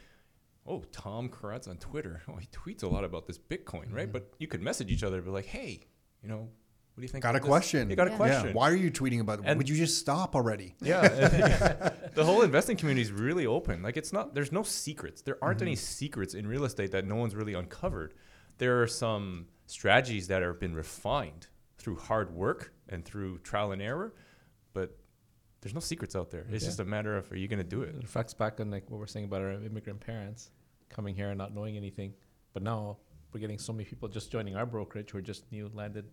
[0.66, 2.22] "Oh, Tom Karadza on Twitter.
[2.28, 5.16] Oh, he tweets a lot about this Bitcoin, right?" But you could message each other,
[5.16, 5.86] and be like, "Hey,
[6.22, 6.48] you know,
[6.97, 7.90] what do you think?" Got a this?" question.
[7.90, 8.49] You got a question.
[8.49, 8.53] Yeah.
[8.55, 9.57] Why are you tweeting about it?
[9.57, 10.74] Would you just stop already?
[10.80, 11.07] Yeah,
[12.14, 13.82] the whole investing community is really open.
[13.82, 14.34] Like it's not.
[14.34, 15.20] There's no secrets.
[15.20, 15.78] There aren't any mm-hmm.
[15.78, 18.14] secrets in real estate that no one's really uncovered.
[18.57, 23.82] There are some strategies that have been refined through hard work and through trial and
[23.82, 24.14] error,
[24.72, 24.97] but
[25.61, 26.47] there's no secrets out there.
[26.51, 26.68] It's Yeah.
[26.70, 27.90] just a matter of are you going to do it?
[27.94, 30.51] It reflects back on like what we're saying about our immigrant parents
[30.88, 32.14] coming here and not knowing anything.
[32.53, 32.99] But now
[33.32, 36.07] we're getting so many people just joining our brokerage who are just new landed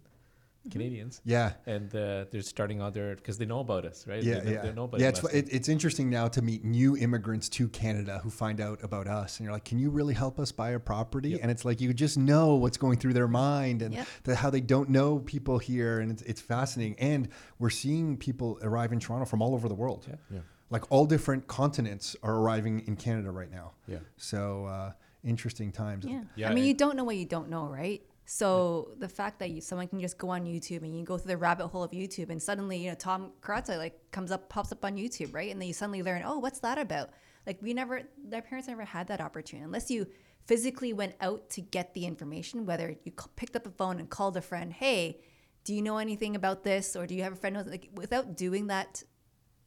[0.72, 1.22] Canadians.
[1.26, 1.54] Yeah.
[1.66, 4.24] And uh, they're starting out there because they know about us, right?
[4.24, 5.10] Yeah, they, know- yeah, They know about yeah.
[5.10, 9.08] It's, it, it's interesting now to meet new immigrants to Canada who find out about
[9.08, 11.40] us, and you're like, "Can you really help us buy a property?" Yep.
[11.42, 14.08] And it's like you just know what's going through their mind and Yep.
[14.24, 16.96] the, how they don't know people here, and it's, it's fascinating.
[17.00, 20.06] And we're seeing people arrive in Toronto from all over the world.
[20.08, 20.16] Yeah.
[20.32, 20.40] Yeah.
[20.70, 23.74] Like all different continents are arriving in Canada right now.
[23.88, 23.98] Yeah.
[24.18, 24.92] So uh,
[25.24, 26.06] interesting times.
[26.06, 26.22] Yeah.
[26.36, 28.02] Yeah, I mean, you don't know what you don't know, right?
[28.26, 31.30] So the fact that you, someone can just go on YouTube and you go through
[31.30, 34.72] the rabbit hole of YouTube and suddenly, you know, Tom Karadza like comes up, pops
[34.72, 35.52] up on YouTube, right?
[35.52, 37.10] And then you suddenly learn, oh, what's that about?
[37.46, 40.08] Like we never, their parents never had that opportunity unless you
[40.46, 44.10] physically went out to get the information, whether you c- picked up the phone and
[44.10, 45.20] called a friend, hey,
[45.66, 46.96] do you know anything about this?
[46.96, 49.04] Or do you have a friend who's like, without doing that,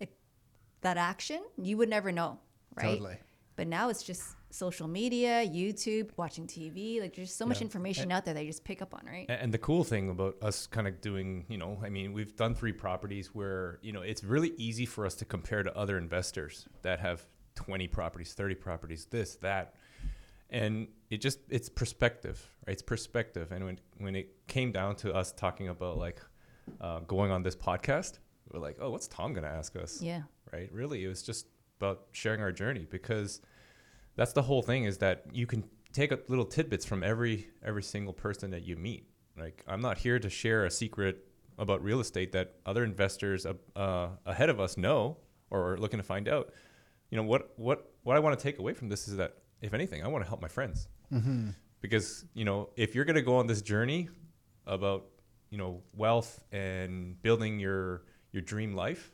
[0.00, 0.12] like,
[0.82, 2.38] that action, you would never know,
[2.74, 2.98] right?
[2.98, 3.18] Totally.
[3.56, 7.00] But now it's just social media, YouTube, watching TV.
[7.00, 7.64] Like there's so much Yeah.
[7.64, 9.26] information out there that you just pick up on, right?
[9.28, 12.54] And the cool thing about us kind of doing, you know, I mean, we've done
[12.54, 16.66] three properties where, you know, it's really easy for us to compare to other investors
[16.82, 17.26] that have
[17.56, 19.74] 20 properties, 30 properties, this, that.
[20.48, 22.72] And it just, it's perspective, right?
[22.72, 23.50] It's perspective.
[23.52, 26.20] And when, when it came down to us talking about like
[26.80, 28.18] uh, going on this podcast,
[28.52, 30.00] we're like, oh, what's Tom going to ask us?
[30.00, 30.22] Yeah.
[30.52, 30.72] right?
[30.72, 31.46] Really, it was just
[31.80, 33.40] about sharing our journey because
[34.16, 37.82] that's the whole thing is that you can take a little tidbits from every every
[37.82, 39.08] single person that you meet.
[39.38, 41.26] Like I'm not here to share a secret
[41.58, 45.18] about real estate that other investors uh, uh, ahead of us know
[45.50, 46.52] or are looking to find out.
[47.10, 49.72] You know what what what I want to take away from this is that if
[49.72, 50.88] anything, I want to help my friends
[51.80, 54.08] because you know if you're going to go on this journey
[54.66, 55.06] about
[55.50, 58.02] you know wealth and building your
[58.32, 59.12] your dream life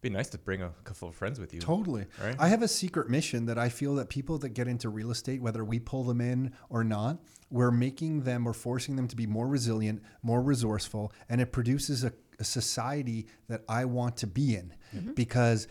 [0.00, 2.06] be nice to bring a couple of friends with you Totally.
[2.22, 2.36] Right?
[2.38, 5.40] I have a secret mission that I feel that people that get into real estate,
[5.40, 7.18] whether we pull them in or not,
[7.50, 12.04] we're making them or forcing them to be more resilient, more resourceful, and it produces
[12.04, 14.74] a, a society that I want to be in.
[14.94, 15.12] Mm-hmm.
[15.12, 15.68] Because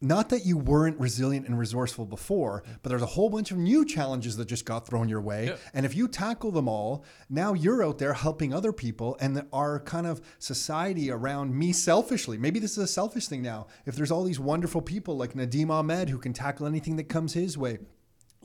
[0.00, 3.84] not that you weren't resilient and resourceful before, but there's a whole bunch of new
[3.84, 5.46] challenges that just got thrown your way.
[5.46, 5.56] Yeah.
[5.72, 9.80] And if you tackle them all, now you're out there helping other people and our
[9.80, 12.36] kind of society around me selfishly.
[12.36, 13.68] Maybe this is a selfish thing now.
[13.86, 17.32] If there's all these wonderful people like Nadeem Ahmed who can tackle anything that comes
[17.32, 17.78] his way,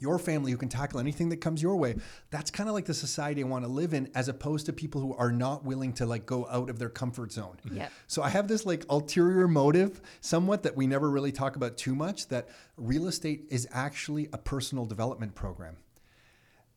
[0.02, 1.96] your family who can tackle anything that comes your way.
[2.32, 5.00] That's kind of like the society I want to live in as opposed to people
[5.00, 7.58] who are not willing to like go out of their comfort zone.
[7.72, 7.90] Yeah.
[8.08, 11.94] So I have this like ulterior motive somewhat that we never really talk about too
[11.96, 15.78] much that real estate is actually a personal development program.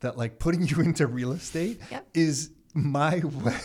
[0.01, 2.07] That like putting you into real estate Yep.
[2.13, 3.57] is my way.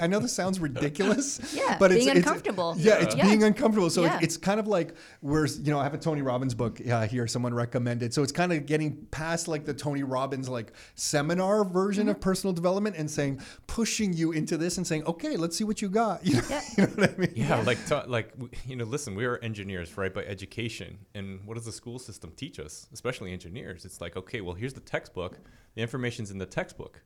[0.00, 1.40] I know this sounds ridiculous.
[1.54, 2.74] Yeah, but being it's, it's- uncomfortable.
[2.78, 3.24] yeah, it's Yeah.
[3.24, 3.88] being uncomfortable.
[3.90, 4.16] So Yeah.
[4.18, 7.06] it, it's kind of like where's you know I have a Tony Robbins book uh,
[7.06, 7.26] here.
[7.26, 8.12] Someone recommended.
[8.12, 12.10] So it's kind of getting past like the Tony Robbins like seminar version Mm-hmm.
[12.10, 15.80] of personal development and saying pushing you into this and saying okay, let's see what
[15.82, 16.20] you got.
[16.26, 16.60] You know, Yeah.
[16.76, 17.32] you know what I mean?
[17.36, 18.32] yeah, like to, like
[18.66, 22.32] you know listen we are engineers right by education and what does the school system
[22.36, 25.38] teach us especially engineers it's like okay well here's the textbook
[25.74, 27.02] the information's in the textbook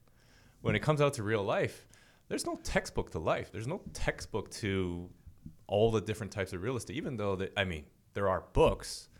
[0.62, 1.86] when it comes out to real life
[2.28, 3.50] there's no textbook to life.
[3.52, 5.08] There's no textbook to
[5.66, 7.84] all the different types of real estate even though that i mean
[8.14, 9.10] there are books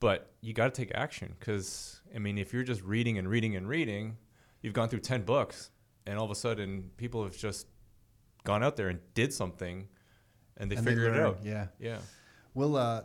[0.00, 3.54] but you got to take action because i mean if you're just reading and reading
[3.54, 4.16] and reading
[4.62, 5.70] you've gone through 10 books
[6.06, 7.66] and all of a sudden people have just
[8.44, 9.86] gone out there and did something
[10.56, 11.38] and they And they figured it out.
[11.44, 11.66] yeah.
[11.78, 11.98] yeah
[12.56, 13.02] Well, uh,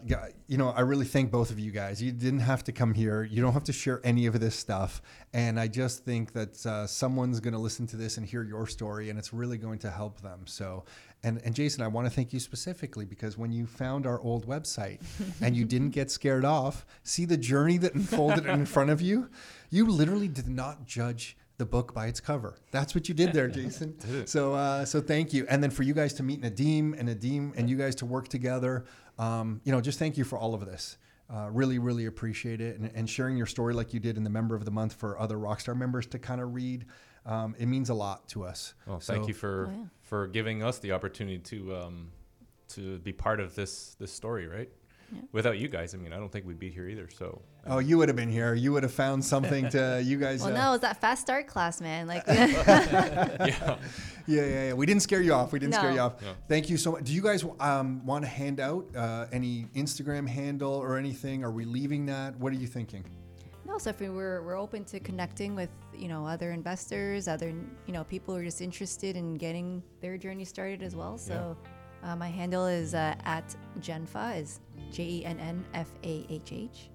[0.47, 2.03] you know, I really thank both of you guys.
[2.03, 3.23] You didn't have to come here.
[3.23, 5.01] You don't have to share any of this stuff.
[5.34, 8.67] And I just think that uh, someone's going to listen to this and hear your
[8.67, 10.41] story, and it's really going to help them.
[10.45, 10.85] So,
[11.23, 14.47] and, and Jason, I want to thank you specifically because when you found our old
[14.47, 15.01] website
[15.41, 19.31] and you didn't get scared off, see the journey that unfolded in front of you,
[19.71, 22.55] you literally did not judge the book by its cover.
[22.71, 24.26] That's what you did there, Jason.
[24.26, 25.45] so, uh, so thank you.
[25.49, 28.30] And then for you guys to meet Nadeem and Nadeem and you guys to work
[28.30, 28.85] together,
[29.19, 30.97] um, you know, just thank you for all of this.
[31.31, 32.79] Uh, really, really appreciate it.
[32.79, 35.19] And, and, sharing your story like you did in the Member of the Month for
[35.19, 36.85] other Rockstar members to kind of read.
[37.23, 38.73] Um, it means a lot to us.
[38.87, 39.85] Well, thank so, you for oh, yeah.
[40.01, 42.07] for giving us the opportunity to um,
[42.69, 44.69] to be part of this this story, right?
[45.11, 45.22] Yeah.
[45.31, 47.10] Without you guys, I mean, I don't think we'd be here either.
[47.10, 47.41] So.
[47.65, 48.53] Oh, you would have been here.
[48.53, 50.41] You would have found something to you guys.
[50.41, 52.07] well, uh, no, it was that fast start class, man.
[52.07, 52.23] Like.
[52.27, 53.45] yeah.
[53.45, 53.77] yeah.
[54.27, 55.52] Yeah, yeah, We didn't scare you off.
[55.52, 55.80] We didn't no.
[55.80, 56.22] scare you off.
[56.22, 56.34] No.
[56.48, 57.06] Thank you so much.
[57.06, 61.44] Do you guys um, want to hand out uh, any Instagram handle or anything?
[61.44, 62.36] Are we leaving that?
[62.38, 63.03] What are you thinking?
[63.65, 67.53] No, Stephanie, we're we're open to connecting with you know other investors, other
[67.88, 71.18] you know people who are just interested in getting their journey started as well.
[71.18, 71.57] So.
[71.64, 71.69] Yeah
[72.03, 74.59] uh, my handle is uh, at Jennfah, is
[74.91, 76.89] J E N N F A H H.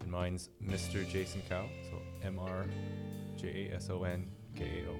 [0.00, 1.08] And mine's Mr.
[1.08, 2.66] Jason Kao, so M R
[3.36, 4.96] J A S O N K A O.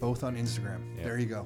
[0.00, 0.80] Both on Instagram.
[0.96, 1.04] Yeah.
[1.04, 1.44] There you go.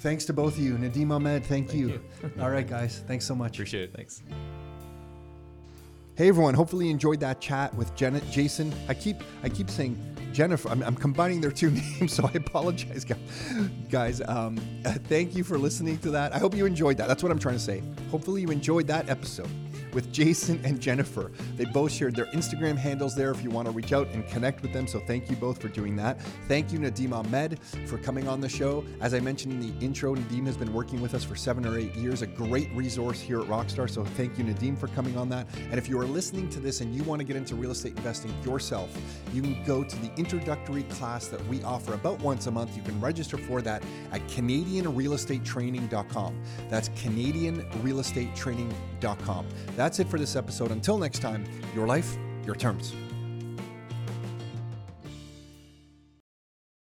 [0.00, 0.76] Thanks to both of you.
[0.76, 1.88] Nadeem Ahmed, thank, thank you.
[1.88, 2.32] you.
[2.40, 3.02] All right, guys.
[3.06, 3.56] Thanks so much.
[3.56, 3.94] Appreciate it.
[3.94, 4.22] Thanks.
[6.16, 8.72] Hey everyone, hopefully you enjoyed that chat with Janet Jason.
[8.88, 9.98] I keep I keep saying
[10.32, 10.68] Jennifer.
[10.68, 13.04] I'm, I'm, combining their two names, so I apologize,
[13.90, 14.22] guys.
[14.28, 14.56] Um,
[15.08, 16.32] thank you for listening to that.
[16.32, 17.08] I hope you enjoyed that.
[17.08, 17.82] That's what I'm trying to say.
[18.12, 19.48] Hopefully, you enjoyed that episode
[19.94, 21.30] with Jason and Jennifer.
[21.56, 24.60] They both shared their Instagram handles there if you want to reach out and connect
[24.60, 24.86] with them.
[24.86, 26.20] So thank you both for doing that.
[26.48, 28.84] Thank you, Nadeem Ahmed, for coming on the show.
[29.00, 31.78] As I mentioned in the intro, Nadeem has been working with us for seven or
[31.78, 33.88] eight years, a great resource here at Rockstar.
[33.88, 35.46] So thank you, Nadeem, for coming on that.
[35.70, 37.96] And if you are listening to this and you want to get into real estate
[37.96, 38.90] investing yourself,
[39.32, 42.76] you can go to the introductory class that we offer about once a month.
[42.76, 46.42] You can register for that at CanadianRealEstateTraining.com.
[46.68, 49.46] That's CanadianRealEstateTraining.com.
[49.84, 50.70] That's it for this episode.
[50.70, 51.44] Until next time,
[51.74, 52.16] your life,
[52.46, 52.94] your terms.